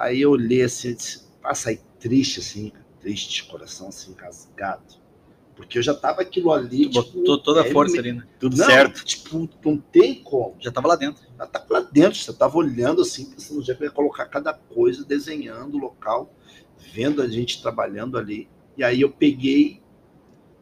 [0.00, 2.72] Aí eu olhei assim, eu disse, ah, saí triste, assim,
[3.02, 4.94] triste, coração assim, rasgado.
[5.54, 6.88] Porque eu já tava aquilo ali.
[6.88, 8.26] Tu botou toda a é, força me- ali, né?
[8.38, 9.04] Tudo não, certo.
[9.04, 10.56] Tipo, não tem como.
[10.58, 11.22] Já tava lá dentro.
[11.38, 14.54] Ela tá lá dentro, você tava olhando assim, pensando já que eu ia colocar cada
[14.54, 16.34] coisa, desenhando o local,
[16.94, 18.48] vendo a gente trabalhando ali.
[18.78, 19.82] E aí eu peguei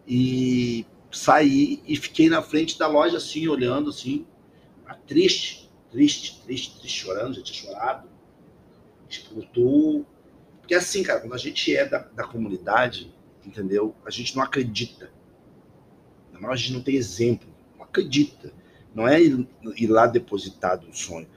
[0.05, 4.27] e saí e fiquei na frente da loja assim, olhando assim,
[4.85, 8.18] ah, triste, triste, triste, triste, chorando, já tinha chorado.
[9.53, 10.05] Tô...
[10.61, 13.95] Porque assim, cara, quando a gente é da, da comunidade, entendeu?
[14.05, 15.11] A gente não acredita.
[16.33, 18.53] Não, a gente não tem exemplo, não acredita.
[18.95, 21.29] Não é ir, ir lá depositar um sonho.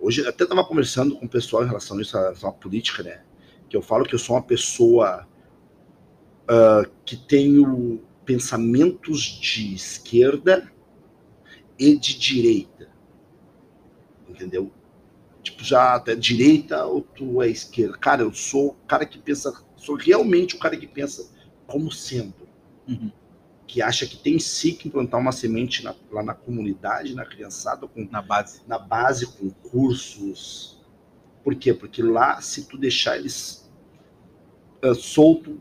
[0.00, 3.22] Hoje, até estava conversando com o pessoal em relação a isso, a à política, né?
[3.68, 5.26] Que eu falo que eu sou uma pessoa
[6.48, 10.70] ah, que tenho pensamentos de esquerda
[11.78, 12.88] e de direita.
[14.28, 14.70] Entendeu?
[15.46, 17.96] Tipo, já até direita ou tu é esquerda.
[17.96, 21.24] Cara, eu sou o cara que pensa, sou realmente o cara que pensa
[21.68, 22.48] como centro
[22.88, 23.12] Uhum.
[23.64, 27.86] que acha que tem sim que implantar uma semente na- lá na comunidade, na criançada,
[27.86, 28.60] com, Na base.
[28.66, 30.80] na base, com cursos.
[31.44, 31.72] Por quê?
[31.72, 33.70] Porque lá, se tu deixar eles
[34.82, 35.60] ah, solto,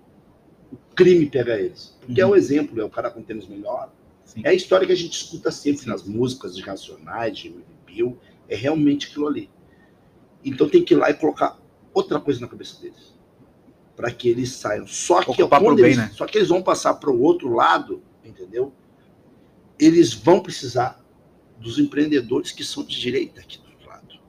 [0.72, 1.96] o crime pega eles.
[2.02, 2.32] Porque é Uhum.
[2.32, 3.92] o exemplo, é o cara com tênis melhor.
[4.24, 4.42] Sim.
[4.44, 5.90] É a história que a gente escuta sempre Sim.
[5.90, 7.54] nas músicas de Racionais, de
[7.86, 8.18] Bill,
[8.50, 9.50] é realmente aquilo ali.
[10.46, 11.58] Então tem que ir lá e colocar
[11.94, 13.16] outra coisa na cabeça deles.
[13.96, 14.86] Para que eles saiam.
[14.86, 16.12] Só que, quando bem, eles, né?
[16.14, 18.72] só que eles vão passar para o outro lado, entendeu?
[19.80, 21.04] Eles vão precisar
[21.58, 24.20] dos empreendedores que são de direita aqui do outro lado.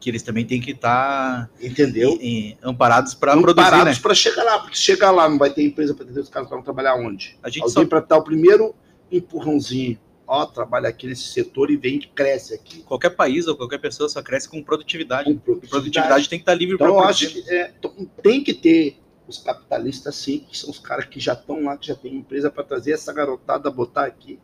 [0.00, 2.18] Que eles também têm que estar Entendeu?
[2.64, 3.70] amparados para produzir, né?
[3.70, 6.48] parados para chegar lá, porque chegar lá não vai ter empresa para atender os caras
[6.48, 7.38] vão trabalhar onde?
[7.42, 8.74] A gente Alguém só, para dar o primeiro
[9.12, 9.98] empurrãozinho.
[10.26, 12.82] Ó, trabalha aqui nesse setor e vem que cresce aqui.
[12.82, 15.24] qualquer país ou qualquer pessoa só cresce com produtividade.
[15.24, 15.70] Com E produtividade.
[15.70, 18.98] produtividade tem que estar livre Então eu para acho que é, então, tem que ter
[19.28, 22.50] os capitalistas sim, que são os caras que já estão lá, que já tem empresa
[22.50, 24.38] para trazer essa garotada, botar aqui,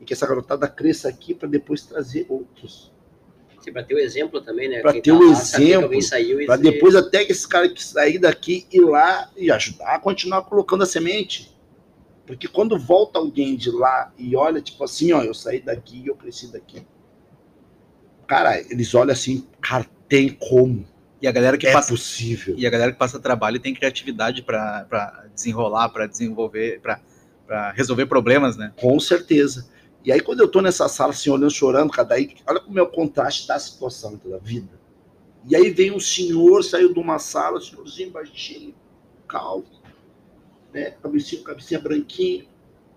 [0.00, 2.92] e que essa garotada cresça aqui para depois trazer outros.
[3.60, 4.80] Sim, pra ter o exemplo também, né?
[4.80, 7.82] Pra Quem ter tá o lá, exemplo, e Para depois até que esse cara que
[7.82, 11.55] sair daqui ir lá e ajudar a continuar colocando a semente.
[12.26, 16.08] Porque quando volta alguém de lá e olha, tipo assim, ó, eu saí daqui e
[16.08, 16.84] eu cresci daqui.
[18.26, 20.84] Cara, eles olham assim, cara, tem como.
[21.22, 22.54] E a galera que é passa possível.
[22.58, 28.56] e a galera que passa trabalho tem criatividade para desenrolar, para desenvolver, para resolver problemas,
[28.56, 28.72] né?
[28.76, 29.68] Com certeza.
[30.04, 32.82] E aí, quando eu tô nessa sala, assim, olhando, chorando, cada aí, olha como é
[32.82, 34.78] o contraste da situação, da vida.
[35.48, 38.74] E aí vem um senhor, saiu de uma sala, senhorzinho baixinho,
[39.28, 39.66] calvo,
[40.76, 40.90] né?
[40.90, 42.44] Cabecinha, cabecinha branquinha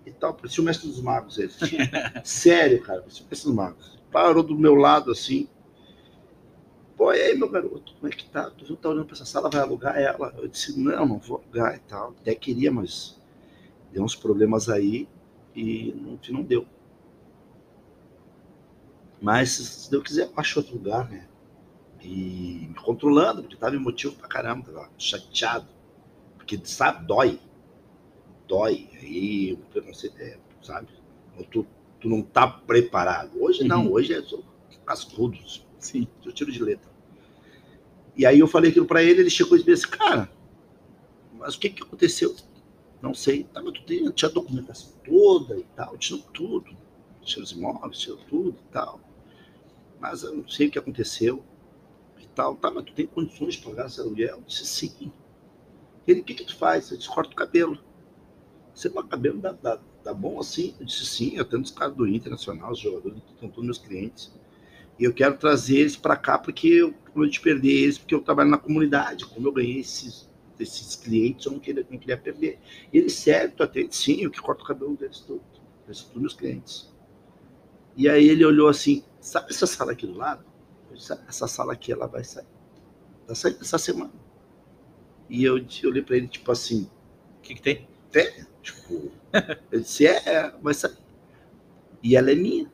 [0.04, 0.34] e tal.
[0.34, 1.50] Parecia o mestre dos magos, ele.
[2.22, 3.98] Sério, cara, parecia o mestre dos magos.
[4.12, 5.48] Parou do meu lado, assim.
[6.96, 8.50] Pô, e aí, meu garoto, como é que tá?
[8.50, 10.34] Tu tá olhando pra essa sala, vai alugar ela?
[10.36, 12.10] Eu disse, não, não vou alugar e tal.
[12.20, 13.18] Até queria, mas
[13.90, 15.08] deu uns problemas aí
[15.56, 16.66] e não, não deu.
[19.22, 21.26] Mas se Deus quiser, eu acho outro lugar, né?
[22.02, 25.68] E me controlando, porque tava emotivo pra caramba, tava chateado.
[26.36, 27.38] Porque, sabe, dói.
[28.50, 28.88] Dói.
[29.00, 30.88] Aí o preconceito é, sabe?
[31.52, 31.64] Tu,
[32.00, 33.40] tu não tá preparado.
[33.40, 33.92] Hoje não, Uhum.
[33.92, 34.40] hoje é só
[34.84, 35.38] cascudo.
[35.78, 36.08] Sim.
[36.24, 36.90] Eu tiro de letra.
[38.16, 40.28] E aí eu falei aquilo pra ele, ele chegou e disse, cara,
[41.32, 42.34] mas o que que aconteceu?
[43.00, 43.44] Não sei.
[43.44, 46.76] Tá, mas tu tem, tinha a documentação toda e tal, tinha tudo.
[47.22, 49.00] Tinha os imóveis, tinha tudo e tal.
[50.00, 51.44] Mas eu não sei o que aconteceu
[52.18, 52.56] e tal.
[52.56, 54.38] Tá, mas tu tem condições de pagar esse aluguel?
[54.38, 55.12] Eu disse, sim.
[56.06, 56.90] Ele, o que que tu faz?
[56.90, 57.78] Eu disse, corta o cabelo.
[58.80, 60.74] Você o cabelo, dá, dá, dá bom assim?
[60.80, 64.32] Eu disse, sim, eu tenho os caras do Internacional, os jogadores, são todos meus clientes.
[64.98, 68.22] E eu quero trazer eles para cá porque eu não de perder eles, porque eu
[68.22, 69.26] trabalho na comunidade.
[69.26, 72.58] Como eu ganhei esses, esses clientes, eu não queria, não queria perder.
[72.92, 73.94] E ele, sério, tu atende?
[73.94, 75.42] Sim, eu que corto o cabelo deles todos.
[75.86, 76.88] Eles são todos meus clientes.
[77.96, 80.44] E aí ele olhou assim, sabe essa sala aqui do lado?
[80.90, 82.46] Eu disse, "Ah, essa sala aqui, ela vai sair.
[83.26, 84.12] Tá saindo essa semana.
[85.28, 86.88] E eu, eu olhei para ele, tipo assim,
[87.38, 87.88] O que, que tem?
[88.14, 89.10] é, tipo,
[89.70, 90.96] eu disse, é, é, vai sair.
[92.02, 92.70] E ela é minha.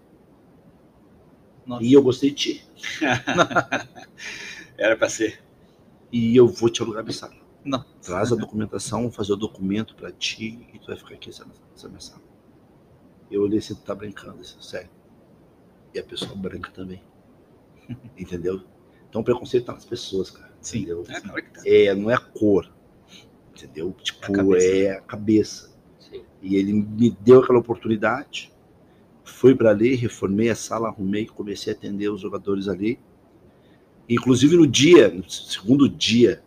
[1.66, 1.82] Nossa.
[1.82, 2.66] E eu gostei de ti.
[4.78, 5.42] Era pra ser.
[6.12, 7.34] E eu vou te alugar minha sala.
[7.64, 7.84] Não.
[8.00, 11.44] Traz a documentação, vou fazer o documento pra ti e tu vai ficar aqui nessa,
[11.44, 12.22] nessa minha sala.
[13.28, 14.88] Eu olhei assim, tu tá brincando, isso, sério.
[15.92, 17.02] E a pessoa branca também.
[18.16, 18.62] Entendeu?
[19.08, 20.52] Então o preconceito tá nas pessoas, cara.
[20.60, 20.78] Sim.
[20.82, 21.04] Entendeu?
[21.08, 21.62] É, claro que tá.
[21.66, 22.72] É, não é a cor.
[23.50, 23.92] Entendeu?
[24.00, 24.66] Tipo, A cabeça.
[24.66, 25.75] é a cabeça.
[26.42, 28.52] E ele me deu aquela oportunidade.
[29.24, 32.98] Fui para ali, reformei a sala, arrumei, comecei a atender os jogadores ali.
[34.08, 36.42] Inclusive no dia, no segundo dia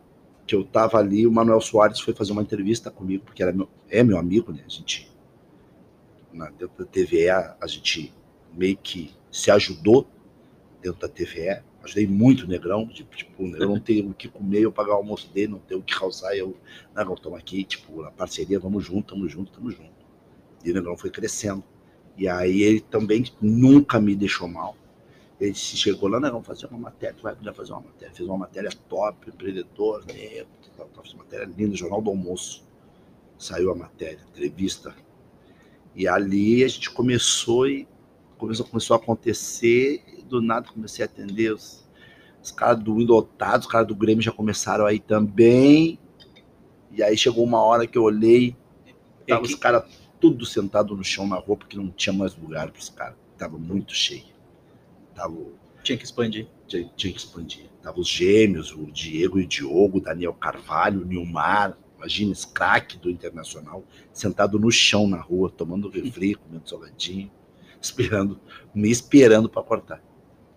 [0.47, 3.69] que eu tava ali, o Manuel Soares foi fazer uma entrevista comigo, porque era meu,
[3.87, 4.63] é meu amigo, né?
[4.65, 5.11] A gente,
[6.33, 8.11] na, dentro da TVE, a, a gente
[8.53, 10.07] meio que se ajudou
[10.81, 11.61] dentro da TVE.
[11.83, 14.97] Ajudei muito o Negrão, tipo, tipo, eu não tenho o que comer, eu pagar o
[14.97, 16.55] almoço dele, não tenho o que calçar, eu,
[16.95, 19.91] Negrão, estamos aqui, tipo, na parceria, vamos junto, tamo junto, tamo junto.
[20.63, 21.63] E o Negrão foi crescendo.
[22.17, 24.75] E aí ele também nunca me deixou mal.
[25.39, 28.13] Ele se chegou lá, Negrão, fazer uma matéria, tu vai poder fazer uma matéria.
[28.13, 32.67] Fez uma matéria top, empreendedor, né, fez uma matéria linda, Jornal do Almoço.
[33.37, 34.93] Saiu a matéria, entrevista.
[35.95, 37.87] E ali a gente começou e
[38.37, 41.87] começou, começou a acontecer, do nada comecei a atender os,
[42.41, 45.99] os caras do Indotado, os caras do Grêmio já começaram aí também.
[46.91, 48.55] E aí chegou uma hora que eu olhei,
[49.27, 49.83] tava os caras
[50.19, 53.15] tudo sentado no chão na rua, porque não tinha mais lugar para os caras.
[53.37, 54.23] Tava muito cheio.
[55.15, 55.35] Tava,
[55.83, 56.47] Tinha que expandir.
[56.67, 57.69] tinha, tinha que expandir.
[57.81, 62.47] Tava os gêmeos, o Diego e o Diogo, o Daniel Carvalho, o Nilmar, imagina esse
[62.47, 67.31] craque do Internacional, sentado no chão na rua, tomando refri, comendo salgadinho,
[67.81, 68.39] esperando,
[68.73, 70.03] me esperando para cortar.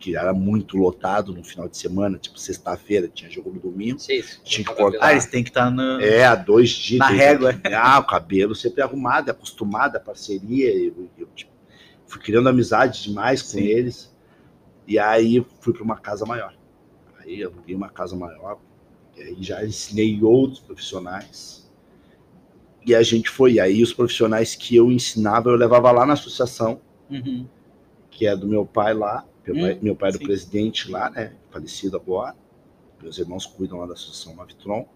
[0.03, 4.00] Que era muito lotado no final de semana, tipo sexta-feira, tinha jogo no domingo.
[4.00, 4.20] Sim.
[4.42, 4.98] Tinha que cortar.
[5.00, 6.00] Ah, eles têm que estar no.
[6.00, 6.98] É, há dois dias.
[6.98, 7.53] Na régua.
[7.53, 7.72] dias.
[7.72, 10.74] Ah, o cabelo sempre arrumado, acostumado, a parceria.
[10.76, 11.53] Eu, eu, tipo,
[12.05, 13.61] fui criando amizade demais com Sim.
[13.62, 14.12] eles.
[14.88, 16.53] E aí fui para uma casa maior.
[17.20, 18.59] Aí eu aluguei uma casa maior.
[19.16, 21.70] E aí já ensinei outros profissionais.
[22.84, 23.53] E a gente foi.
[23.53, 27.46] E aí os profissionais que eu ensinava, eu levava lá na associação, Uhum.
[28.11, 29.24] que é do meu pai lá.
[29.47, 30.24] Meu pai, Hum, meu pai do sim.
[30.24, 31.32] presidente lá, né?
[31.51, 32.36] Falecido agora.
[33.03, 34.86] Meus irmãos cuidam lá da associação Mavitron.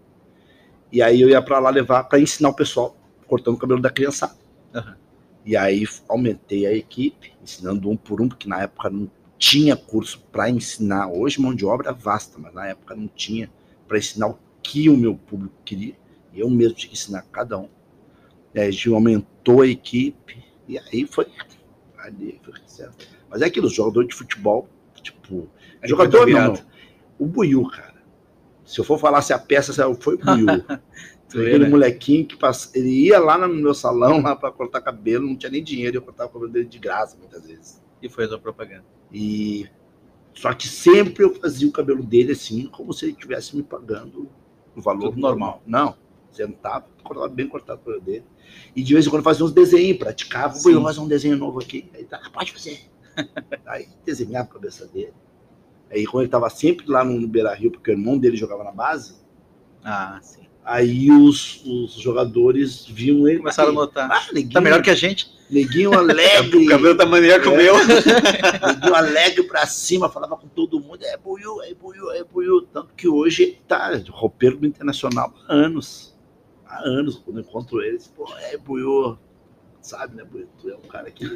[0.91, 2.95] E aí eu ia para lá levar para ensinar o pessoal
[3.27, 4.35] cortando o cabelo da criançada.
[4.73, 4.95] Aham.
[5.45, 10.21] E aí aumentei a equipe, ensinando um por um, porque na época não tinha curso
[10.31, 11.07] para ensinar.
[11.07, 13.49] Hoje mão de obra é vasta, mas na época não tinha
[13.87, 15.95] para ensinar o que o meu público queria.
[16.33, 17.69] E eu mesmo tinha que ensinar cada um.
[18.53, 21.27] E aí a gente aumentou a equipe e aí foi
[22.43, 23.07] foi certo.
[23.29, 24.69] Mas é aquilo, jogador de futebol,
[25.01, 25.49] tipo,
[25.81, 26.59] Aí jogador não, não.
[27.19, 27.97] O Buiu, cara.
[28.65, 30.47] Se eu for falar se a peça foi o Buiu.
[31.27, 31.69] Aquele né?
[31.69, 35.51] molequinho que passa, ele ia lá no meu salão lá para cortar cabelo, não tinha
[35.51, 37.83] nem dinheiro, eu cortava o cabelo dele de graça muitas vezes.
[38.01, 38.85] E foi a propaganda.
[39.11, 39.67] E
[40.33, 44.29] Só que sempre eu fazia o cabelo dele assim, como se ele estivesse me pagando
[44.73, 45.61] o valor Tudo normal.
[45.65, 45.97] Não,
[46.37, 48.23] sentava, cortava bem cortado o dele.
[48.75, 50.73] E de vez em quando fazia uns desenhos, praticava, Sim.
[50.73, 51.89] vou fazer um desenho novo aqui.
[51.93, 52.79] Aí tá, pode fazer.
[53.65, 55.13] Aí desenhava a cabeça dele.
[55.91, 58.71] Aí quando ele tava sempre lá no Beira Rio, porque o irmão dele jogava na
[58.71, 59.15] base,
[59.83, 60.41] Ah, sim.
[60.65, 63.39] aí os, os jogadores viam ele.
[63.39, 64.11] Começaram a aí, notar.
[64.11, 65.31] Ah, neguinho, Tá melhor que a gente.
[65.49, 66.65] neguinho alegre.
[66.65, 67.57] O cabelo tá maneiro que o É.
[67.57, 67.75] meu.
[68.67, 72.61] Neguinho alegre pra cima, falava com todo mundo, é Buiu, é Buiu, é Buiu.
[72.63, 76.13] Tanto que hoje tá roupeiro do Internacional há anos.
[76.67, 79.17] Há anos, quando eu encontro eles, pô, é Buiu.
[79.81, 80.47] Sabe, né, Buiu?
[80.59, 81.25] Tu é um cara que...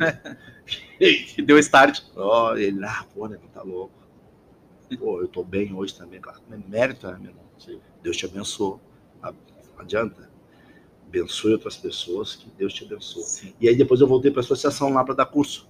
[1.00, 2.02] Que deu start.
[2.16, 3.94] Ó, ele, ah, pô, né, tá louco.
[5.00, 6.42] Pô, eu tô bem hoje também, claro.
[6.50, 7.46] Mas Mérito, né, meu irmão?
[8.04, 8.80] Deus te abençoe.
[9.22, 9.34] Ah,
[9.76, 10.30] Não adianta.
[11.08, 13.24] Abençoe outras pessoas, que Deus te abençoe.
[13.24, 13.54] Sim.
[13.60, 15.70] E aí depois eu voltei para a associação lá para dar curso.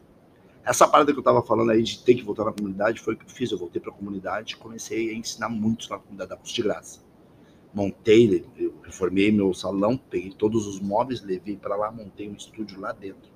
[0.63, 3.17] Essa parada que eu estava falando aí de ter que voltar na comunidade foi o
[3.17, 3.51] que eu fiz.
[3.51, 6.61] Eu voltei para a comunidade e comecei a ensinar muitos na comunidade, dar curso de
[6.61, 6.99] graça.
[7.73, 12.79] Montei, eu reformei meu salão, peguei todos os móveis, levei para lá, montei um estúdio
[12.79, 13.29] lá dentro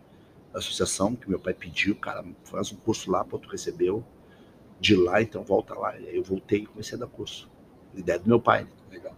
[0.51, 4.03] da associação, que meu pai pediu, cara, faz um curso lá, pô, tu recebeu
[4.79, 5.97] de lá, então volta lá.
[5.99, 7.49] Eu voltei e comecei a dar curso.
[7.95, 8.69] Ideia do meu pai, né?
[8.91, 9.15] Legal.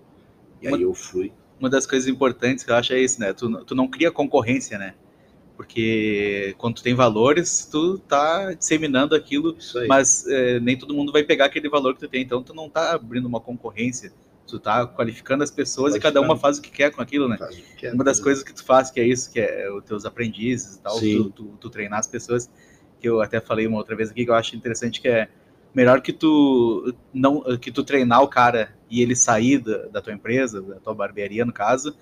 [0.62, 1.32] E aí eu fui.
[1.60, 3.34] Uma das coisas importantes que eu acho é isso, né?
[3.34, 4.94] Tu, tu não cria concorrência, né?
[5.56, 9.58] Porque quando tu tem valores, tu tá disseminando aquilo,
[9.88, 12.22] mas é, nem todo mundo vai pegar aquele valor que tu tem.
[12.22, 14.14] Então tu não tá abrindo uma concorrência.
[14.48, 17.38] Tu tá qualificando as pessoas e cada uma faz o que quer com aquilo, né?
[17.78, 20.76] Quer, Uma das coisas que tu faz, que é isso, que é os teus aprendizes
[20.76, 22.50] e tal, tu, tu, tu treinar as pessoas,
[23.00, 25.28] que eu até falei uma outra vez aqui, que eu acho interessante, que é
[25.76, 30.14] melhor que tu não que tu treinar o cara e ele sair da, da tua
[30.14, 31.96] empresa, da tua barbearia, no caso,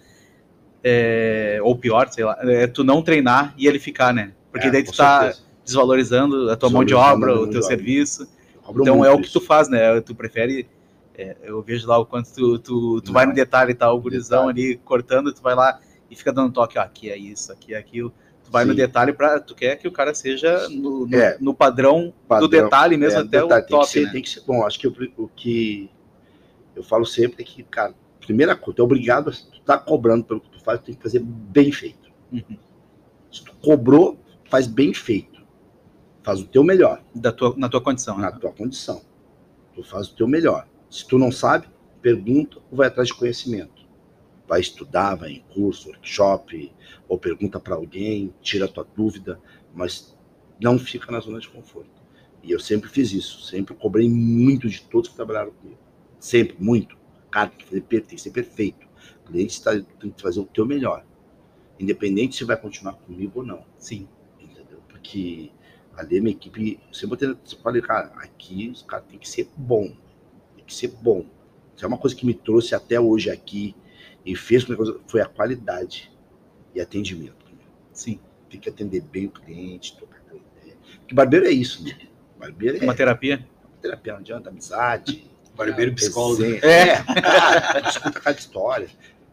[0.83, 4.33] é, ou pior, sei lá, é tu não treinar e ele ficar, né?
[4.51, 5.43] Porque É, daí tu tá certeza.
[5.65, 8.27] desvalorizando a tua mão de obra, o teu serviço.
[8.69, 9.99] Então é o que tu faz, né?
[10.01, 10.67] Tu prefere.
[11.17, 14.01] É, eu vejo lá o quanto tu, tu, tu vai no detalhe e tal, o
[14.01, 14.67] gurizão Detalhe.
[14.67, 17.77] ali cortando, tu vai lá e fica dando toque, ó, aqui é isso, aqui é
[17.77, 18.13] aquilo.
[18.43, 18.77] Tu vai no Sim.
[18.77, 19.39] detalhe pra.
[19.39, 21.37] Tu quer que o cara seja no, no, É.
[21.39, 24.11] no padrão, do Padrão, detalhe mesmo É, até detalhe, o tem top, que ser, né?
[24.11, 24.63] tem que ser bom.
[24.65, 25.89] Acho que o, o que
[26.75, 30.23] eu falo sempre é que, cara, primeira coisa, tu é obrigado, a- tu tá cobrando
[30.25, 32.11] pelo que tu faz, tu tem que fazer bem feito.
[32.31, 32.57] Uhum.
[33.31, 35.43] Se tu cobrou, faz bem feito.
[36.21, 38.17] Faz o teu melhor, Da tua, na tua condição.
[38.17, 38.37] na Né?
[38.39, 39.01] tua condição.
[39.73, 40.67] Tu faz o teu melhor.
[40.89, 41.67] Se tu não sabe,
[42.01, 43.85] pergunta ou vai atrás de conhecimento.
[44.47, 46.71] Vai estudar, vai em curso, workshop,
[47.07, 49.39] ou pergunta para alguém, tira a tua dúvida,
[49.73, 50.15] mas
[50.61, 52.03] não fica na zona de conforto.
[52.43, 55.79] E eu sempre fiz isso, sempre cobrei muito de todos que trabalharam comigo.
[56.19, 56.95] Sempre, muito.
[57.31, 58.87] Cara, tem que, fazer, tem que ser perfeito.
[59.23, 61.03] O cliente tá, tem que fazer o teu melhor.
[61.79, 64.07] Independente se vai continuar comigo ou não Sim.
[64.39, 64.79] entendeu?
[64.87, 65.51] Porque
[65.97, 69.49] ali a minha equipe, sempre botei, eu falei, cara, aqui os caras tem que ser
[69.57, 69.95] bom,
[70.65, 71.25] que ser bom.
[71.75, 73.75] Isso é uma coisa que me trouxe até hoje aqui
[74.25, 76.11] e fez com que a coisa- foi a qualidade
[76.73, 77.45] e atendimento.
[77.91, 78.19] Sim.
[78.49, 80.77] Tem que atender bem o cliente, trocar ideia.
[80.99, 81.97] Porque barbeiro é isso, né?
[82.39, 83.45] Barbeiro é Uma terapia.
[83.81, 85.29] terapia, não adianta, amizade.
[85.55, 86.41] Barbeiro e psicólogo.
[86.43, 86.59] resenha.
[86.63, 87.03] É.
[87.21, 88.87] cara, escuta cada história.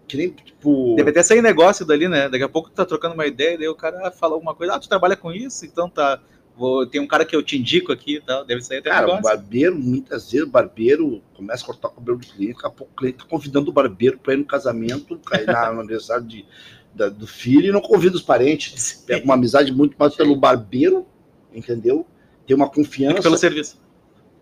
[0.07, 0.95] Que nem, tipo...
[0.97, 2.28] Deve até sair negócio dali, né?
[2.28, 4.78] Daqui a pouco tu tá trocando uma ideia, daí o cara fala alguma coisa, ah,
[4.78, 6.20] tu trabalha com isso, então tá.
[6.62, 8.44] Vou, tem um cara que eu te indico aqui e tal.
[8.44, 9.22] Deve sair até Cara, o negócio.
[9.36, 12.92] barbeiro, muitas vezes, o barbeiro começa a cortar o cabelo do cliente, daqui a pouco
[12.92, 16.46] o cliente tá convidando o barbeiro para ir no casamento, cair na, no aniversário de,
[16.94, 19.02] da- do filho e não convida os parentes.
[19.04, 21.04] Pega uma amizade muito mais pelo barbeiro,
[21.52, 22.06] entendeu?
[22.46, 23.76] Tem uma É confiança, pelo serviço.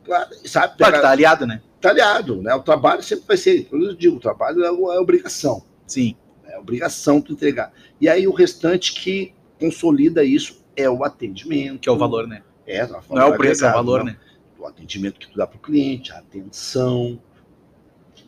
[0.04, 0.76] claro, sabe?
[0.76, 1.62] Claro tá aliado, né?
[1.80, 2.54] tá aliado, né?
[2.54, 6.14] O trabalho sempre vai ser, eu digo, o trabalho é, é obrigação, Sim.
[6.44, 7.72] é obrigação tu entregar.
[7.98, 11.80] E aí o restante que consolida isso é o atendimento.
[11.80, 12.42] Que é o valor, né?
[12.66, 14.16] É, Não é o preço, é o valor, né?
[14.60, 17.20] o atendimento que tu dá para o cliente, a atenção,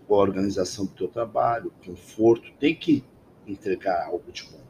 [0.09, 3.05] a organização do teu trabalho, o conforto, tem que
[3.47, 4.61] entregar algo de bom.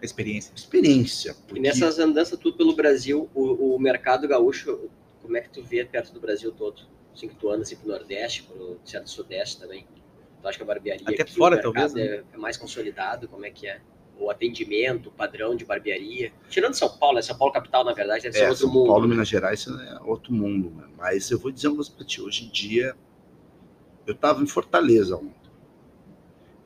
[0.00, 0.52] A experiência.
[0.54, 1.32] Experiência.
[1.32, 4.88] E Porque, nessas andanças tudo pelo Brasil, o, o mercado gaúcho,
[5.20, 6.82] como é que tu vê perto do Brasil todo?
[7.12, 9.86] Assim que tu anda assim pro Nordeste, pro certo Sudeste também.
[10.40, 12.02] Tu acha que a barbearia Até aqui, fora, talvez, né?
[12.02, 13.28] é, é mais consolidado?
[13.28, 13.80] Como é que é?
[14.20, 16.32] O atendimento, o padrão de barbearia.
[16.48, 17.22] Tirando São Paulo, né?
[17.22, 18.86] São Paulo capital, na verdade, deve ser é, outro São mundo.
[18.86, 20.70] Paulo, Minas Gerais isso é outro mundo.
[20.70, 20.86] né?
[20.96, 22.20] Mas eu vou dizer uma coisa para ti.
[22.20, 22.94] Hoje em dia,
[24.06, 25.50] eu estava em Fortaleza ontem.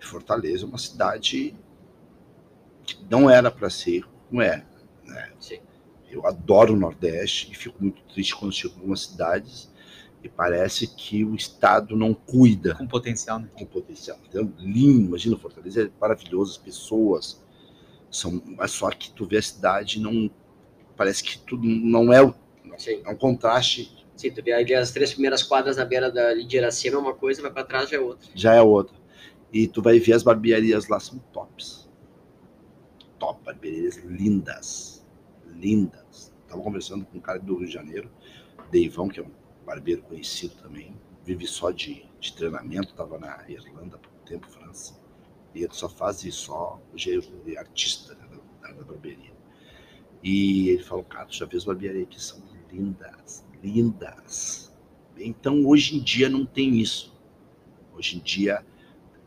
[0.01, 1.55] Fortaleza é uma cidade
[2.85, 4.65] que não era para ser, não é.
[5.41, 5.61] Sim.
[6.11, 9.73] Eu adoro o Nordeste e fico muito triste quando chego em algumas cidades
[10.23, 13.49] e parece que o Estado não cuida Com potencial, né?
[13.55, 14.19] com potencial.
[14.29, 17.44] Então, lindo, imagina Fortaleza é maravilhoso, as pessoas
[18.17, 20.31] são, mas só que tu vê a cidade não
[20.97, 22.35] parece que tudo não é o
[22.77, 23.03] Sim.
[23.05, 26.57] é um contraste Sim, tu vê ali as três primeiras quadras na beira da de
[26.57, 28.29] Iracema é uma coisa, vai para trás já é outra.
[28.35, 28.97] Já é outra.
[29.53, 31.89] E tu vai ver as barbearias lá, são tops.
[33.19, 35.05] Top, barbearias lindas.
[35.47, 36.33] Lindas.
[36.49, 38.11] Tava conversando com um cara do Rio de Janeiro,
[38.71, 39.31] Deivão, que é um
[39.67, 40.95] barbeiro conhecido também.
[41.25, 44.95] Vive só de, de treinamento, tava na Irlanda há pouco tempo, França.
[45.55, 48.27] E ele só faz isso, só ele é artista né,
[48.63, 49.33] da, da barbearia.
[50.23, 52.43] E ele falou, cara, já viu as barbearias que são
[52.73, 54.73] lindas, lindas.
[55.17, 57.15] Então hoje em dia não tem isso.
[57.95, 58.65] Hoje em dia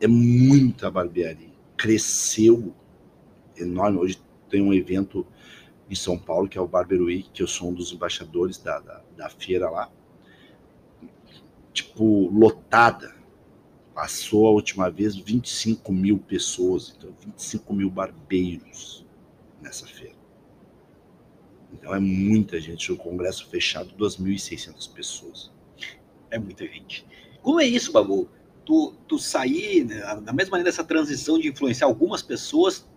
[0.00, 1.52] é muita barbearia.
[1.76, 2.74] Cresceu
[3.56, 3.98] enorme.
[3.98, 4.20] Hoje
[4.50, 5.26] tem um evento
[5.88, 8.78] em São Paulo, que é o Barber Week, que eu sou um dos embaixadores da,
[8.78, 9.90] da, da feira lá.
[11.72, 13.14] Tipo, lotada.
[13.98, 19.04] Passou a última vez 25 mil pessoas, então 25 mil barbeiros
[19.60, 20.14] nessa feira.
[21.72, 22.92] Então é muita gente.
[22.92, 25.50] O congresso fechado, 2.600 pessoas.
[26.30, 27.04] É muita gente.
[27.42, 28.28] Como é isso, Babu?
[28.64, 32.88] Tu, tu sair, né, da mesma maneira, dessa transição de influenciar algumas pessoas,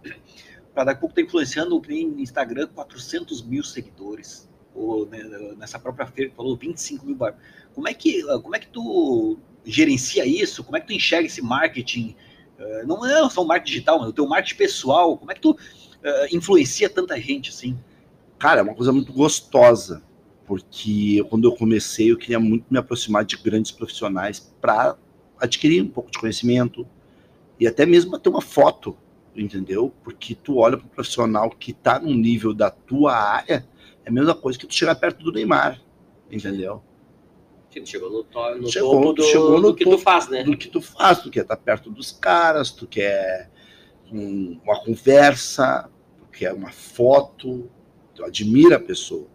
[0.71, 4.47] para daqui a pouco tá influenciando no Instagram 400 mil seguidores.
[4.75, 5.23] Ou né,
[5.57, 7.35] nessa própria feira falou 25 mil bar.
[7.73, 10.63] Como é que como é que tu gerencia isso?
[10.63, 12.15] Como é que tu enxerga esse marketing?
[12.59, 15.17] Uh, não é só o marketing digital, mas o teu marketing pessoal.
[15.17, 15.57] Como é que tu uh,
[16.35, 17.77] influencia tanta gente assim?
[18.37, 20.03] Cara, é uma coisa muito gostosa,
[20.45, 24.97] porque quando eu comecei eu queria muito me aproximar de grandes profissionais para
[25.39, 26.87] adquirir um pouco de conhecimento
[27.59, 28.97] e até mesmo ter uma foto,
[29.35, 29.93] entendeu?
[30.03, 33.67] Porque tu olha para um profissional que está no nível da tua área,
[34.03, 35.79] é a mesma coisa que tu chegar perto do Neymar,
[36.31, 36.81] entendeu?
[37.85, 40.43] Chegou no, to no chegou, topo do, chegou no do que topo tu faz, né?
[40.43, 43.49] Do que tu faz, tu quer estar tá perto dos caras, tu quer
[44.11, 47.69] um, uma conversa, tu quer uma foto,
[48.13, 49.27] tu admira a pessoa.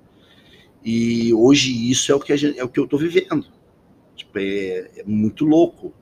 [0.85, 3.47] E hoje isso é o que, a gente, é o que eu estou vivendo.
[4.15, 5.93] Tipo, é, é, muito louco.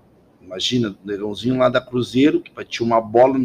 [0.43, 3.39] Imagina, o negãozinho lá da Cruzeiro, que batia uma bola,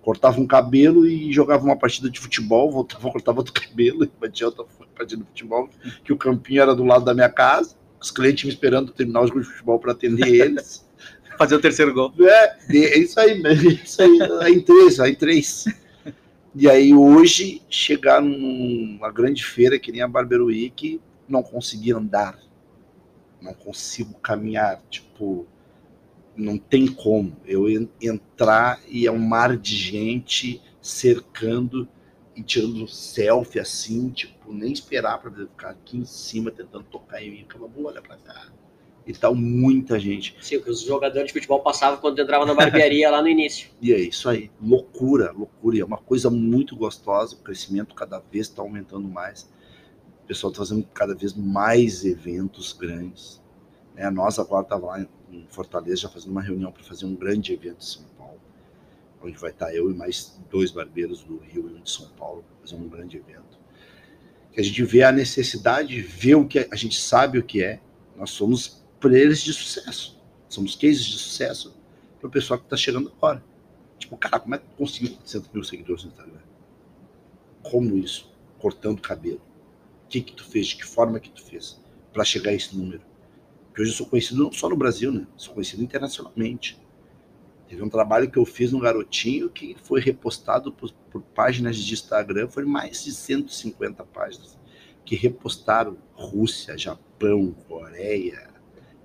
[0.00, 4.46] cortava um cabelo e jogava uma partida de futebol, voltava, cortava outro cabelo e batia
[4.46, 4.64] outra
[4.96, 5.68] partida de futebol,
[6.02, 9.26] que o campinho era do lado da minha casa, os clientes me esperando terminar o
[9.26, 10.88] jogo de futebol para atender eles.
[11.36, 12.12] Fazer o terceiro gol.
[12.20, 15.64] É, é isso aí, é isso aí, aí três, aí três.
[16.54, 22.38] E aí hoje, chegar numa grande feira que nem a Barber Week, não conseguir andar.
[23.40, 25.46] Não consigo caminhar, tipo,
[26.36, 27.36] não tem como.
[27.46, 27.66] Eu
[28.00, 31.88] entrar e é um mar de gente cercando
[32.40, 37.30] e tirando selfie assim, tipo, nem esperar para ficar aqui em cima tentando tocar em
[37.30, 37.42] mim.
[37.42, 38.46] Acaba, olha para cá
[39.06, 40.34] e tal, muita gente.
[40.40, 43.68] Sim, que os jogadores de futebol passavam quando entrava na barbearia lá no início.
[43.80, 45.76] E é isso aí, loucura, loucura.
[45.76, 49.42] E é uma coisa muito gostosa, o crescimento cada vez está aumentando mais.
[50.24, 53.42] O pessoal está fazendo cada vez mais eventos grandes.
[53.96, 57.52] É, nós agora estava lá em Fortaleza já fazendo uma reunião para fazer um grande
[57.52, 58.09] evento Paulo,
[59.22, 62.44] onde vai estar eu e mais dois barbeiros do Rio e um de São Paulo,
[62.60, 63.58] fazer um grande evento.
[64.52, 67.80] Que a gente vê a necessidade, vê o que a gente sabe o que é.
[68.16, 70.20] Nós somos players de sucesso.
[70.48, 71.76] Somos cases de sucesso
[72.18, 73.42] para o pessoal que está chegando agora.
[73.98, 76.40] Tipo, cara, como é que conseguiu 400 mil seguidores no Instagram?
[77.62, 78.32] Como isso?
[78.58, 79.40] Cortando cabelo.
[80.04, 80.68] O que que tu fez?
[80.68, 81.80] De que forma que tu fez
[82.12, 83.02] para chegar a esse número?
[83.68, 85.26] Porque hoje eu sou conhecido não só no Brasil, né?
[85.36, 86.80] Sou conhecido internacionalmente.
[87.70, 91.94] Teve um trabalho que eu fiz no Garotinho que foi repostado por, por páginas de
[91.94, 94.58] Instagram, foi mais de 150 páginas
[95.04, 98.50] que repostaram Rússia, Japão, Coreia,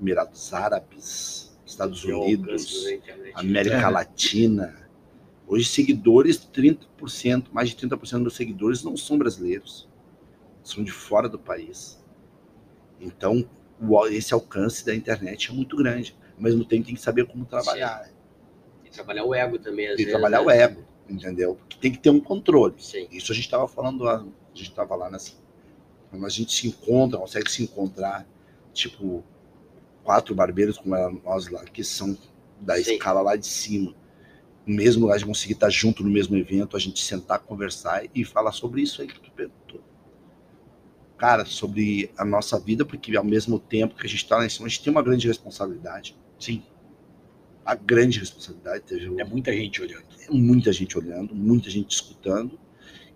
[0.02, 2.88] Emirados Árabes, Estados Unidos,
[3.36, 3.90] América é.
[3.90, 4.90] Latina.
[5.48, 9.88] Hoje, seguidores, 30%, mais de 30% dos seguidores não são brasileiros,
[10.64, 12.04] são de fora do país.
[13.00, 13.48] Então,
[14.10, 16.18] esse alcance da internet é muito grande.
[16.36, 18.06] Ao mesmo tempo, tem que saber como trabalhar.
[18.06, 18.15] Que
[18.96, 19.88] trabalhar o ego também.
[19.96, 20.46] Tem que trabalhar né?
[20.46, 21.56] o ego, entendeu?
[21.56, 22.76] Porque tem que ter um controle.
[22.80, 23.08] Sim.
[23.12, 25.34] Isso a gente estava falando, a gente estava lá nessa.
[26.10, 28.26] Quando a gente se encontra, consegue se encontrar,
[28.74, 29.24] tipo,
[30.04, 32.18] quatro barbeiros como nós lá, que são
[32.60, 32.94] da Sim.
[32.94, 33.94] escala lá de cima.
[34.66, 38.52] Mesmo lugar de conseguir estar junto no mesmo evento, a gente sentar, conversar e falar
[38.52, 39.82] sobre isso aí que tu perguntou.
[41.18, 44.50] Cara, sobre a nossa vida, porque ao mesmo tempo que a gente está lá em
[44.50, 46.18] cima, a gente tem uma grande responsabilidade.
[46.40, 46.64] Sim.
[47.66, 48.84] A grande responsabilidade.
[49.20, 50.06] É muita gente olhando.
[50.28, 52.60] É muita gente olhando, muita gente escutando.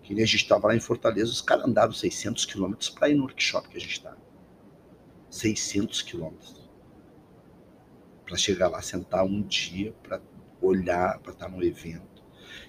[0.02, 3.14] Que nem a gente estava lá em Fortaleza, os caras andaram 600 quilômetros para ir
[3.14, 4.16] no workshop que a gente está.
[5.30, 6.60] 600 quilômetros
[8.30, 10.20] para chegar lá, sentar um dia, para
[10.62, 12.22] olhar, para estar no evento.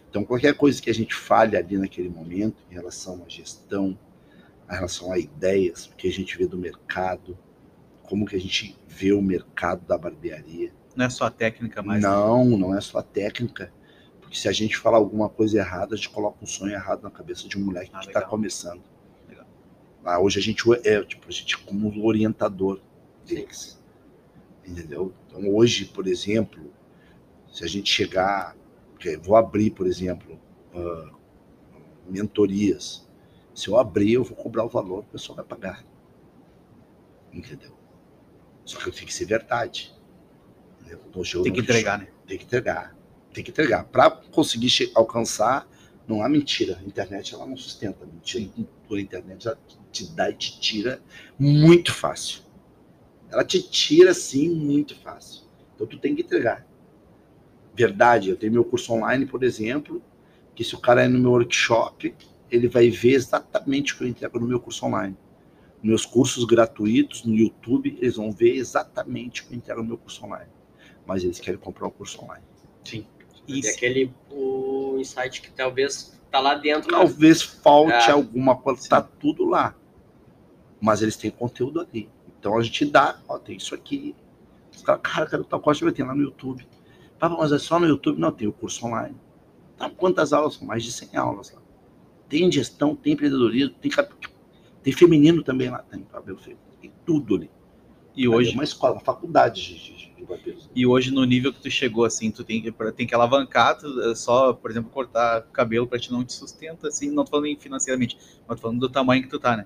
[0.09, 3.97] Então, qualquer coisa que a gente fale ali naquele momento, em relação à gestão,
[4.67, 7.37] em relação a ideias, o que a gente vê do mercado,
[8.01, 10.73] como que a gente vê o mercado da barbearia.
[10.95, 12.01] Não é só a técnica, mas.
[12.01, 13.71] Não, não é só a técnica.
[14.19, 17.11] Porque se a gente falar alguma coisa errada, a gente coloca um sonho errado na
[17.11, 18.81] cabeça de um moleque Ah, que está começando.
[19.27, 19.45] Legal.
[20.03, 22.81] Ah, hoje a gente é, tipo, a gente é como orientador
[23.25, 23.81] deles.
[24.65, 25.13] Entendeu?
[25.27, 26.71] Então hoje, por exemplo,
[27.51, 28.55] se a gente chegar,
[29.21, 30.39] vou abrir, por exemplo,
[30.73, 31.11] ah,
[32.07, 33.07] mentorias.
[33.53, 35.85] Se eu abrir, eu vou cobrar o valor, o pessoal vai pagar.
[37.33, 37.71] Entendeu?
[38.65, 39.93] Só que tem que ser verdade.
[41.09, 42.07] Então, eu Tem não- que entregar, né?
[42.27, 42.95] tem que entregar.
[43.33, 43.83] Tem que entregar.
[43.85, 45.67] Para conseguir alcançar,
[46.07, 46.77] não há mentira.
[46.81, 48.05] A internet ela não sustenta.
[48.05, 48.49] Mentira
[48.91, 49.57] a internet ela
[49.91, 51.01] te dá e te tira
[51.39, 52.41] muito fácil.
[53.29, 55.43] Ela te tira assim muito fácil.
[55.75, 56.67] Então tu tem que entregar.
[57.73, 60.01] Verdade, eu tenho meu curso online, por exemplo,
[60.53, 62.13] que se o cara é no meu workshop,
[62.49, 65.15] ele vai ver exatamente o que eu entrego no meu curso online.
[65.81, 69.97] Meus cursos gratuitos no YouTube, eles vão ver exatamente o que eu entrego no meu
[69.97, 70.49] curso online.
[71.11, 72.41] Mas eles querem comprar o curso online.
[72.85, 73.05] Sim.
[73.45, 73.69] E Isso.
[73.69, 76.89] aquele o insight que talvez tá lá dentro.
[76.89, 76.97] né?
[76.97, 78.11] Talvez falte É.
[78.11, 79.75] alguma coisa, tá tudo lá.
[80.79, 82.09] Mas eles têm conteúdo ali.
[82.39, 84.15] Então a gente dá, ó, tem isso aqui.
[84.73, 86.65] Os caras, cara, cara, tal coisa vai ter lá no YouTube.
[87.19, 88.17] Papa, mas é só no YouTube?
[88.17, 89.17] Não, tem o curso online.
[89.75, 90.53] Tá, quantas aulas?
[90.53, 91.61] São mais de 100 aulas lá.
[92.29, 93.91] Tem gestão, tem empreendedorismo, tem,
[94.81, 96.07] tem feminino também lá, tem
[96.79, 97.51] tem tudo ali.
[98.15, 100.59] E É hoje, uma escola, uma faculdade de, de, de barbeiro.
[100.75, 104.01] e hoje, no nível que tu chegou, assim, tu tem que, tem que alavancar, tu,
[104.11, 107.57] é só, por exemplo, cortar cabelo pra ti não te sustenta, assim, não tô falando
[107.59, 109.65] financeiramente, mas tô falando do tamanho que tu tá, né?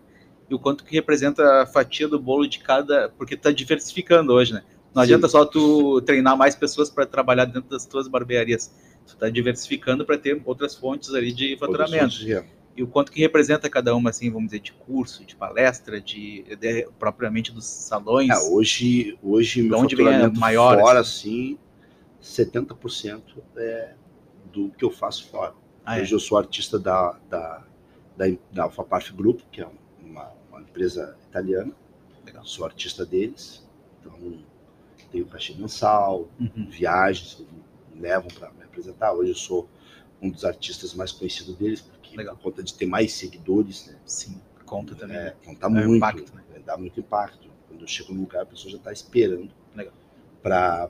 [0.49, 3.09] E o quanto que representa a fatia do bolo de cada.
[3.09, 4.63] Porque tu tá diversificando hoje, né?
[4.93, 5.05] Não Sim.
[5.05, 8.71] adianta só tu treinar mais pessoas para trabalhar dentro das tuas barbearias.
[9.07, 12.15] Tu tá diversificando para ter outras fontes ali de faturamento.
[12.75, 16.43] E o quanto que representa cada uma, assim, vamos dizer, de curso, de palestra, de,
[16.57, 18.29] de- propriamente dos salões.
[18.29, 21.57] É, hoje, hoje meu onde faturamento maior, fora, assim,
[22.21, 23.21] 70%
[23.55, 23.93] é
[24.51, 25.53] do que eu faço fora.
[25.85, 26.01] Ah, é.
[26.01, 27.63] Hoje eu sou artista da, da,
[28.17, 28.69] da, da
[29.15, 29.67] Group, que é
[30.03, 31.71] uma, uma empresa italiana.
[32.25, 32.45] Legal.
[32.45, 33.65] Sou artista deles.
[34.01, 34.19] Então,
[35.11, 36.67] tenho cachê mensal, Uhum.
[36.69, 37.43] viagens que
[37.95, 39.13] me levam para me apresentar.
[39.13, 39.69] Hoje eu sou
[40.25, 42.35] um dos artistas mais conhecidos deles, porque Legal.
[42.35, 43.95] por conta de ter mais seguidores, né?
[44.05, 45.17] Sim, conta também.
[45.17, 46.43] É, conta É, muito, impacto, né?
[46.55, 47.47] é, dá muito impacto.
[47.67, 49.93] Quando eu chego num lugar, a pessoa já está esperando Legal.
[50.41, 50.89] para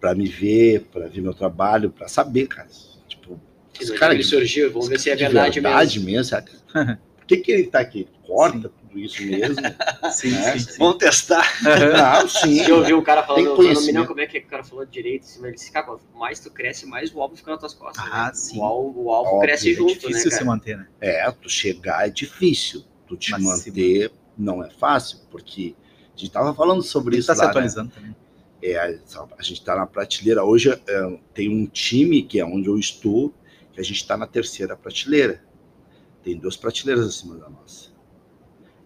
[0.00, 2.68] para me ver, para ver meu trabalho, para saber, cara.
[3.06, 3.38] Tipo,
[3.74, 6.38] Que esse cara ele surgiu, vamos ver se é de verdade, verdade mesmo.
[6.38, 6.48] mesmo.
[7.36, 8.08] que, que ele tá aqui?
[8.26, 9.56] Corta tudo isso mesmo.
[10.12, 10.78] Sim, É, sim, sim.
[10.78, 11.44] Vamos testar.
[11.62, 12.64] Não, sim.
[12.64, 14.64] Se eu ouvi um cara falando, eu não me lembro como é que o cara
[14.64, 17.60] falou direito, assim, mas ele disse, cara, mais tu cresce, mais o álbum fica nas
[17.60, 18.04] tuas costas.
[18.10, 18.34] Ah, né?
[18.34, 18.58] sim.
[18.58, 20.44] O álbum, o álbum Óbvio, cresce é junto, Difícil né, se cara?
[20.44, 20.86] manter, né?
[21.00, 22.84] É, tu chegar é difícil.
[23.06, 25.74] Tu te Mas se- manter não é fácil, porque
[26.14, 27.50] a gente tava falando sobre isso tá se lá, né?
[27.50, 28.16] atualizando também.
[28.62, 30.44] É, a a gente está na prateleira.
[30.44, 33.32] Hoje é, tem um time, que é onde eu estou,
[33.72, 35.42] que a gente está na terceira prateleira.
[36.22, 37.90] Tem duas prateleiras acima da nossa.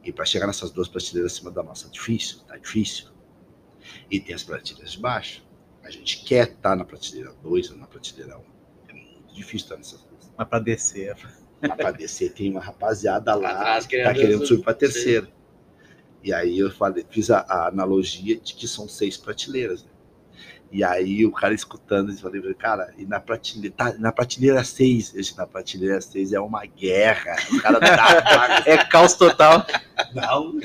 [0.03, 3.07] E para chegar nessas duas prateleiras acima da nossa, é difícil, tá difícil.
[4.11, 5.45] E tem as prateleiras de baixo.
[5.83, 8.41] A gente quer estar na prateleira 2 ou na prateleira 1.
[8.41, 8.45] Um.
[8.89, 10.33] É muito difícil estar nessas duas.
[10.37, 11.17] Mas pra descer.
[11.61, 14.47] Para descer, tem uma rapaziada lá Atrás, que querendo tá querendo subir.
[14.49, 15.29] subir para terceira.
[16.23, 19.85] E aí eu falei, fiz a, a analogia de que são seis prateleiras.
[19.85, 19.91] Né?
[20.75, 25.15] E aí o cara escutando, eu falei, cara, e na prateleira, tá, na prateleira 6,
[25.15, 27.37] esse na prateleira 6 é uma guerra.
[27.49, 29.65] Os caras tá, É caos total.
[30.13, 30.59] não,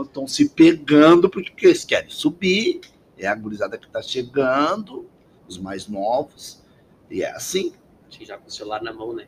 [0.00, 2.80] estão se pegando porque eles querem subir.
[3.18, 5.06] É a gurizada que tá chegando,
[5.46, 6.62] os mais novos.
[7.10, 7.74] E é assim.
[8.08, 9.26] Acho que já com o celular na mão, né?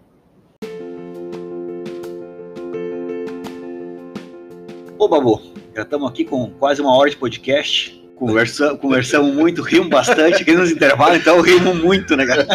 [4.98, 5.42] Ô, Babu,
[5.74, 8.05] já estamos aqui com quase uma hora de podcast.
[8.16, 12.46] Conversa, conversamos muito, rimos bastante aqui nos intervalos, então rimos muito, né, cara?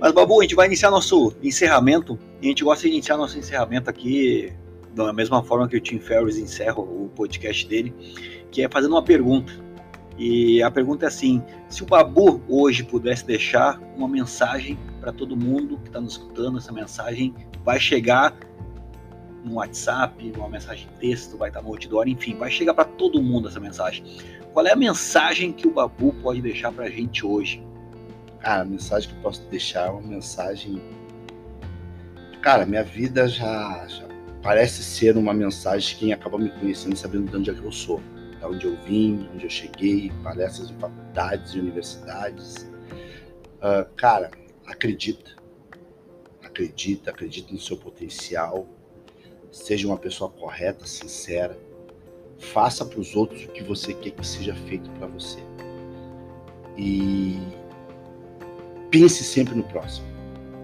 [0.00, 2.18] Mas, Babu, a gente vai iniciar nosso encerramento.
[2.40, 4.52] E a gente gosta de iniciar nosso encerramento aqui
[4.92, 7.94] da mesma forma que o Tim Ferriss encerra o podcast dele,
[8.50, 9.52] que é fazendo uma pergunta.
[10.18, 15.36] E a pergunta é assim: se o Babu hoje pudesse deixar uma mensagem para todo
[15.36, 17.32] mundo que está nos escutando, essa mensagem
[17.64, 18.34] vai chegar
[19.44, 23.22] no WhatsApp, numa mensagem de texto, vai estar no outdoor, enfim, vai chegar para todo
[23.22, 24.04] mundo essa mensagem.
[24.52, 27.64] Qual é a mensagem que o Babu pode deixar para a gente hoje?
[28.40, 30.82] Cara, a mensagem que eu posso deixar é uma mensagem.
[32.40, 34.06] Cara, minha vida já, já
[34.42, 38.00] parece ser uma mensagem quem acaba me conhecendo, sabendo de onde é que eu sou,
[38.38, 42.70] de onde eu vim, onde eu cheguei, palestras em faculdades e universidades.
[43.60, 44.30] Ah, cara,
[44.66, 45.30] acredita.
[46.42, 48.66] Acredita, acredita no seu potencial.
[49.52, 51.56] Seja uma pessoa correta, sincera.
[52.38, 55.38] faça para os outros o que você quer que seja feito para você.
[56.76, 57.38] E
[58.90, 60.06] pense sempre no próximo.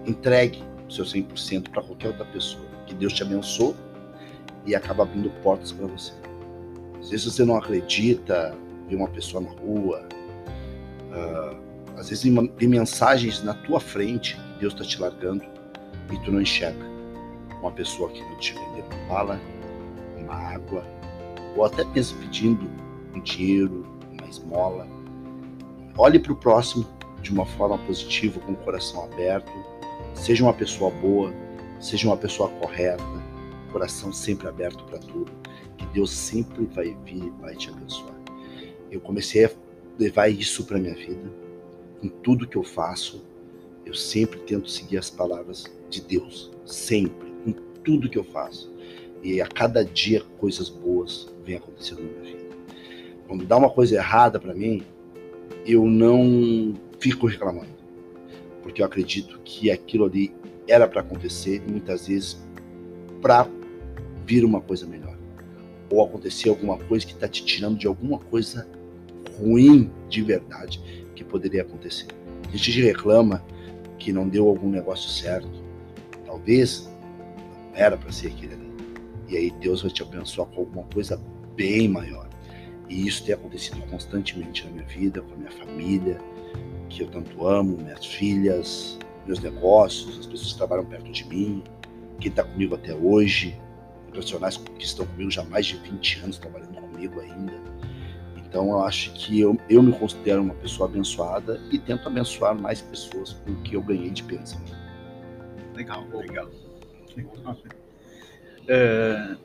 [0.05, 2.65] Entregue o seu 100% para qualquer outra pessoa.
[2.87, 3.75] Que Deus te abençoe
[4.65, 6.11] e acaba abrindo portas para você.
[6.99, 10.05] Às vezes você não acredita, vê uma pessoa na rua,
[11.11, 12.23] uh, às vezes
[12.57, 15.45] tem mensagens na tua frente que Deus está te largando
[16.11, 16.88] e tu não enxerga.
[17.61, 19.41] Uma pessoa que não te vender uma bala,
[20.17, 20.85] uma água,
[21.55, 22.69] ou até mesmo pedindo
[23.13, 24.87] um dinheiro, uma esmola.
[25.97, 26.85] Olhe para o próximo
[27.21, 29.51] de uma forma positiva, com o coração aberto.
[30.13, 31.33] Seja uma pessoa boa,
[31.79, 33.03] seja uma pessoa correta,
[33.71, 35.31] coração sempre aberto para tudo,
[35.77, 38.15] que Deus sempre vai vir e vai te abençoar.
[38.91, 39.51] Eu comecei a
[39.97, 41.31] levar isso para minha vida,
[42.01, 43.23] em tudo que eu faço,
[43.85, 47.28] eu sempre tento seguir as palavras de Deus, sempre, em
[47.89, 48.71] tudo que eu faço.
[49.23, 52.55] E a cada dia coisas boas vêm acontecendo na minha vida.
[53.27, 54.83] Quando dá uma coisa errada para mim,
[55.65, 57.73] eu não fico reclamando,
[58.61, 60.31] porque eu acredito que aquilo ali
[60.67, 62.45] era para acontecer e muitas vezes
[63.21, 63.47] para
[64.23, 65.17] vir uma coisa melhor.
[65.89, 68.69] Ou acontecer alguma coisa que está te tirando de alguma coisa
[69.39, 70.79] ruim de verdade
[71.15, 72.05] que poderia acontecer.
[72.47, 73.43] A gente reclama
[73.97, 75.49] que não deu algum negócio certo.
[76.25, 76.88] Talvez
[77.73, 78.69] era para ser aquele ali.
[79.27, 81.21] E aí Deus vai te abençoar com alguma coisa
[81.55, 82.27] bem maior.
[82.89, 86.19] E isso tem acontecido constantemente na minha vida, com a minha família,
[86.89, 88.97] que eu tanto amo, minhas filhas,
[89.27, 91.63] meus negócios, as pessoas que trabalham perto de mim,
[92.19, 93.55] quem está comigo até hoje,
[94.09, 97.53] profissionais que estão comigo já há mais de 20 anos trabalhando comigo ainda.
[98.37, 102.81] Então eu acho que eu, eu me considero uma pessoa abençoada e tento abençoar mais
[102.81, 104.59] pessoas com o que eu ganhei de bênção.
[105.75, 106.49] Legal, legal.
[108.67, 109.35] É,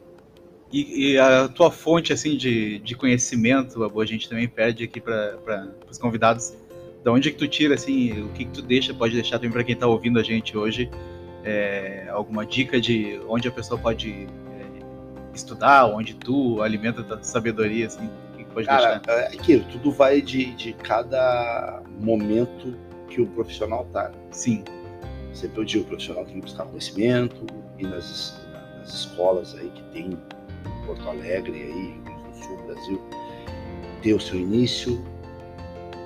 [0.73, 5.73] e, e, a tua fonte assim de, de conhecimento, a gente também pede aqui para
[5.91, 6.55] os convidados,
[7.03, 9.53] da onde é que tu tira assim, o que, que tu deixa, pode deixar também
[9.53, 10.91] para quem está ouvindo a gente hoje,
[11.45, 14.27] é, alguma dica de onde a pessoa pode
[15.35, 19.21] estudar, onde tu alimenta a tua sabedoria, assim, que pode Cara, deixar?
[19.21, 22.77] é aquilo, tudo vai de, de cada momento
[23.09, 24.11] que o profissional tá.
[24.31, 24.65] Sim.
[25.33, 27.45] Sempre eu digo, o profissional tem que buscar conhecimento,
[27.79, 28.41] e nas,
[28.79, 33.01] nas escolas aí que tem em Porto Alegre, aí, no sul do Brasil,
[34.03, 35.03] ter o seu início.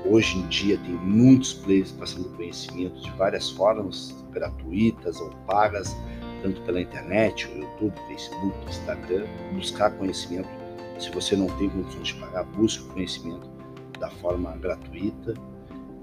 [0.04, 5.94] Hoje em dia tem muitos players passando conhecimento de várias formas, gratuitas ou pagas,
[6.42, 10.48] tanto pela internet, o YouTube, Facebook, Instagram, buscar conhecimento.
[10.98, 13.48] Se você não tem condições de pagar, busque o conhecimento
[13.98, 15.34] da forma gratuita,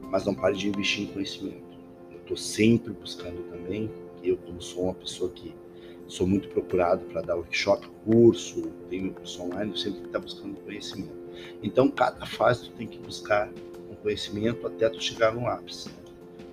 [0.09, 1.63] mas não pare de investir em conhecimento.
[2.11, 3.89] Eu estou sempre buscando também,
[4.30, 5.54] eu como sou uma pessoa que
[6.08, 11.16] sou muito procurado para dar workshop, curso, tenho curso online, eu sempre está buscando conhecimento.
[11.64, 13.50] Então, cada fase tu tem que buscar
[13.90, 15.90] um conhecimento até tu chegar no ápice.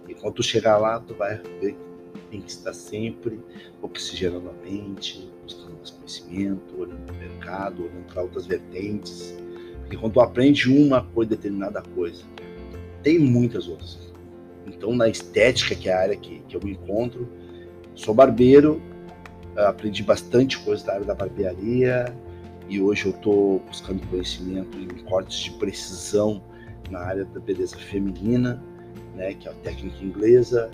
[0.09, 1.77] E quando tu chegar lá, tu vai ver
[2.33, 3.39] tem que estar sempre
[3.83, 9.37] oxigenando a mente, buscando mais conhecimento, olhando para o mercado, olhando para outras vertentes.
[9.81, 12.25] Porque quando tu aprende uma coisa, determinada coisa,
[13.03, 13.99] tem muitas outras.
[14.67, 17.29] Então, na estética, que é a área que, que eu me encontro,
[17.95, 18.81] sou barbeiro,
[19.57, 22.15] aprendi bastante coisa da área da barbearia
[22.69, 26.43] e hoje eu estou buscando conhecimento em cortes de precisão
[26.91, 28.63] na área da beleza feminina,
[29.15, 30.71] né, que é a técnica inglesa,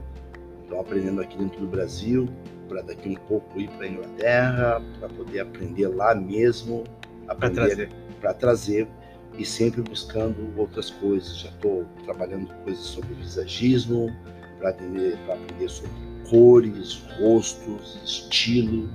[0.62, 2.28] estão aprendendo aqui dentro do Brasil,
[2.68, 6.84] para daqui um pouco ir para a Inglaterra, para poder aprender lá mesmo,
[7.26, 7.90] para trazer.
[8.38, 8.88] trazer
[9.36, 11.38] e sempre buscando outras coisas.
[11.38, 14.14] Já estou trabalhando coisas sobre visagismo,
[14.58, 18.88] para aprender sobre cores, rostos, estilo,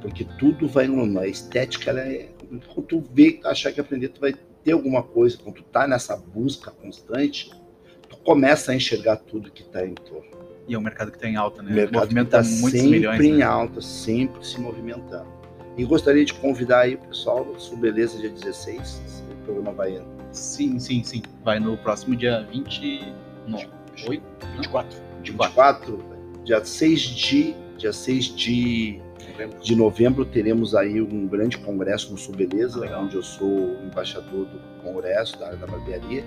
[0.00, 2.28] porque tudo vai no a estética, ela é
[2.68, 6.16] quando tu vê, achar que aprender, tu vai ter alguma coisa, quando tu tá nessa
[6.16, 7.50] busca constante,
[8.08, 10.30] tu começa a enxergar tudo que está em torno.
[10.68, 11.70] E é um mercado que está em alta, né?
[11.70, 13.20] O mercado Movimenta está muitos sempre milhões.
[13.20, 13.44] em né?
[13.44, 15.28] alta, sempre se movimentando.
[15.76, 20.02] E gostaria de convidar aí o pessoal, Sul Beleza, dia 16, esse programa vai
[20.32, 21.22] Sim, sim, sim.
[21.44, 23.68] Vai no próximo dia 29.
[24.08, 24.22] 8?
[24.56, 24.98] 24.
[25.22, 26.15] 24,
[26.46, 29.00] dia 6 de, dia 6 de,
[29.60, 33.02] de novembro, teremos aí um grande congresso no Sul Beleza, Legal.
[33.02, 36.24] onde eu sou embaixador do congresso da área da barbearia,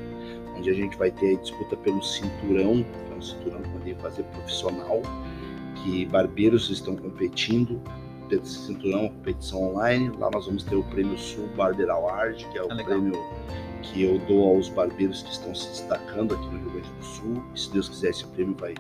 [0.58, 3.96] onde a gente vai ter a disputa pelo cinturão, que é um cinturão que poder
[3.96, 5.02] fazer profissional,
[5.82, 7.82] que barbeiros estão competindo
[8.28, 10.12] pelo cinturão, competição online.
[10.20, 13.14] Lá nós vamos ter o Prêmio Sul Barber Award, que é o Ah, prêmio
[13.82, 17.44] que eu dou aos barbeiros que estão se destacando aqui no Rio Grande do Sul.
[17.56, 18.76] E se Deus quiser, esse prêmio vai,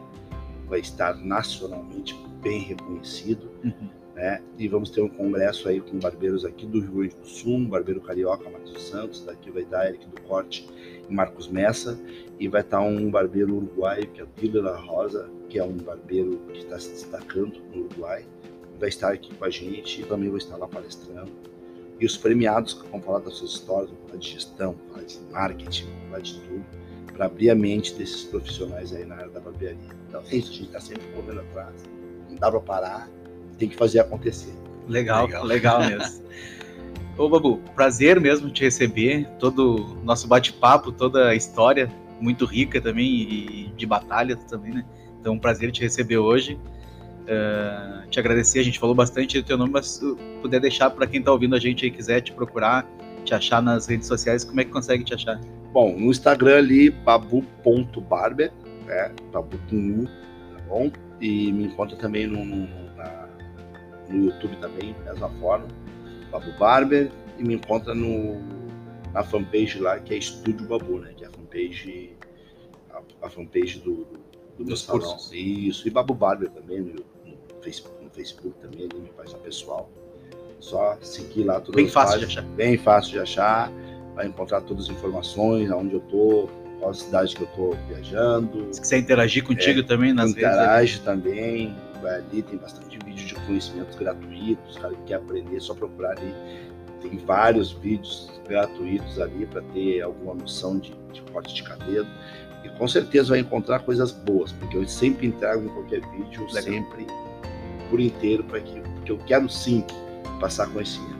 [0.69, 3.51] vai estar nacionalmente bem reconhecido.
[3.63, 3.89] Uhum.
[4.15, 4.41] né?
[4.57, 7.67] E vamos ter um congresso aí com barbeiros aqui do Rio Grande do Sul, um
[7.67, 10.69] barbeiro carioca, Marcos Santos, daqui vai estar Eric do Corte
[11.09, 11.99] e Marcos Messa,
[12.39, 15.75] e vai estar um barbeiro uruguaio, que é o Tilo da Rosa, que é um
[15.77, 18.25] barbeiro que está se destacando no Uruguai,
[18.79, 21.31] vai estar aqui com a gente e também vou estar lá palestrando.
[21.99, 25.05] E os premiados que vão falar das suas histórias, vão falar de gestão, vão falar
[25.05, 26.65] de marketing, vão falar de tudo,
[27.19, 29.77] para abrir a mente desses profissionais aí na área da barbearia.
[30.07, 31.75] Então é isso, a gente está sempre correndo atrás,
[32.29, 33.09] não dá para parar,
[33.57, 34.53] tem que fazer acontecer.
[34.87, 36.23] Legal, legal, legal mesmo.
[37.17, 41.91] Ô, Babu, prazer mesmo te receber, todo o nosso bate-papo, toda a história
[42.21, 44.85] muito rica também e de batalha também, né?
[45.19, 46.53] Então, um prazer te receber hoje.
[46.53, 51.05] Uh, te agradecer, a gente falou bastante do teu nome, mas se puder deixar para
[51.05, 52.87] quem está ouvindo a gente aí quiser te procurar,
[53.29, 55.39] te achar nas redes sociais, como é que consegue te achar?
[55.71, 58.51] Bom, no Instagram ali, babu.barber,
[58.85, 59.13] né?
[59.31, 60.91] Babu com U, tá bom?
[61.21, 63.29] E me encontra também no, no, na,
[64.09, 65.67] no YouTube também, mesma forma,
[66.31, 68.41] Babu Barber, e me encontra no,
[69.13, 71.13] na fanpage lá, que é Estúdio Babu, né?
[71.15, 72.17] Que é a fanpage,
[72.89, 74.07] a, a fanpage do,
[74.57, 75.01] do meu salão.
[75.01, 75.31] Cursos.
[75.33, 79.87] Isso, e Babu Barber também no, no, Facebook, no Facebook também, ali, minha página pessoal.
[80.59, 81.75] Só seguir lá tudo.
[81.75, 82.55] Bem fácil páginas, de achar.
[82.55, 83.71] Bem fácil de achar.
[84.15, 86.49] Vai encontrar todas as informações, aonde eu tô,
[86.79, 88.67] qual cidade que eu tô viajando.
[88.73, 90.99] Se quiser interagir contigo é, também nas interage redes.
[90.99, 91.75] Interage também.
[92.01, 94.77] Vai ali, tem bastante vídeo de conhecimentos gratuitos.
[94.77, 96.33] Cara que quer aprender, é só procurar ali.
[97.01, 102.07] Tem vários vídeos gratuitos ali para ter alguma noção de, de corte de cabelo.
[102.63, 106.63] E com certeza vai encontrar coisas boas, porque eu sempre entrego em qualquer vídeo, Legal.
[106.63, 107.07] sempre
[107.89, 109.83] por inteiro, para que, porque eu quero sim
[110.39, 111.19] passar conhecimento.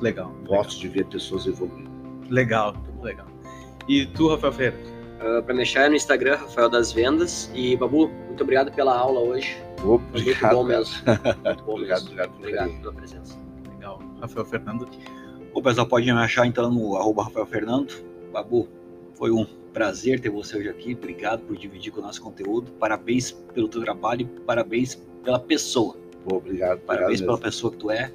[0.00, 0.32] Legal.
[0.46, 0.80] Gosto legal.
[0.80, 1.90] de ver pessoas evoluindo.
[2.28, 3.26] Legal, legal.
[3.88, 4.76] E tu, Rafael Ferreira?
[5.20, 7.50] Uh, ah, para me achar no Instagram, Rafael das Vendas.
[7.54, 9.56] E, Babu, muito obrigado pela aula hoje.
[9.82, 10.24] obrigado.
[10.24, 10.94] Muito bom mesmo.
[11.44, 12.10] Muito bom obrigado, mesmo.
[12.10, 13.38] obrigado, obrigado pela presença.
[13.70, 14.00] Legal.
[14.20, 14.88] Rafael Fernando.
[15.54, 17.94] O pessoal pode me achar então no arroba Rafael Fernando.
[18.32, 18.68] Babu,
[19.14, 20.94] foi um prazer ter você hoje aqui.
[20.94, 22.70] Obrigado por dividir com o nosso conteúdo.
[22.72, 25.96] Parabéns pelo teu trabalho, parabéns pela pessoa.
[26.24, 26.80] Pô, obrigado.
[26.80, 28.12] Parabéns pela pessoa que tu é.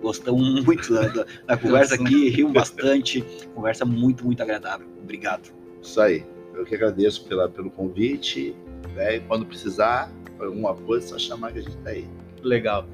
[0.00, 3.24] Gostamos muito da, da, da conversa aqui, rimos bastante.
[3.54, 4.86] Conversa muito, muito agradável.
[5.02, 5.52] Obrigado.
[5.82, 6.24] Isso aí.
[6.54, 8.54] Eu que agradeço pela, pelo convite.
[8.94, 9.20] Né?
[9.20, 12.06] Quando precisar, alguma coisa, é só chamar que a gente tá aí.
[12.42, 12.86] Legal.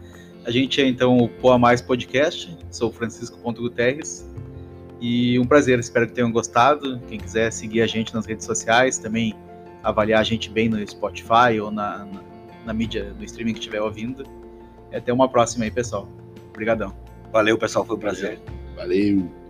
[0.45, 2.57] A gente é então o Poa Mais Podcast.
[2.71, 4.27] Sou Francisco Ponto Guterres.
[5.01, 7.01] E um prazer, espero que tenham gostado.
[7.09, 9.35] Quem quiser seguir a gente nas redes sociais, também
[9.83, 12.23] avaliar a gente bem no Spotify ou na, na,
[12.67, 14.25] na mídia, no streaming que estiver ouvindo.
[14.93, 16.09] E até uma próxima aí, pessoal.
[16.53, 16.95] Obrigadão.
[17.33, 18.39] Valeu, pessoal, foi um prazer.
[18.77, 19.42] Valeu.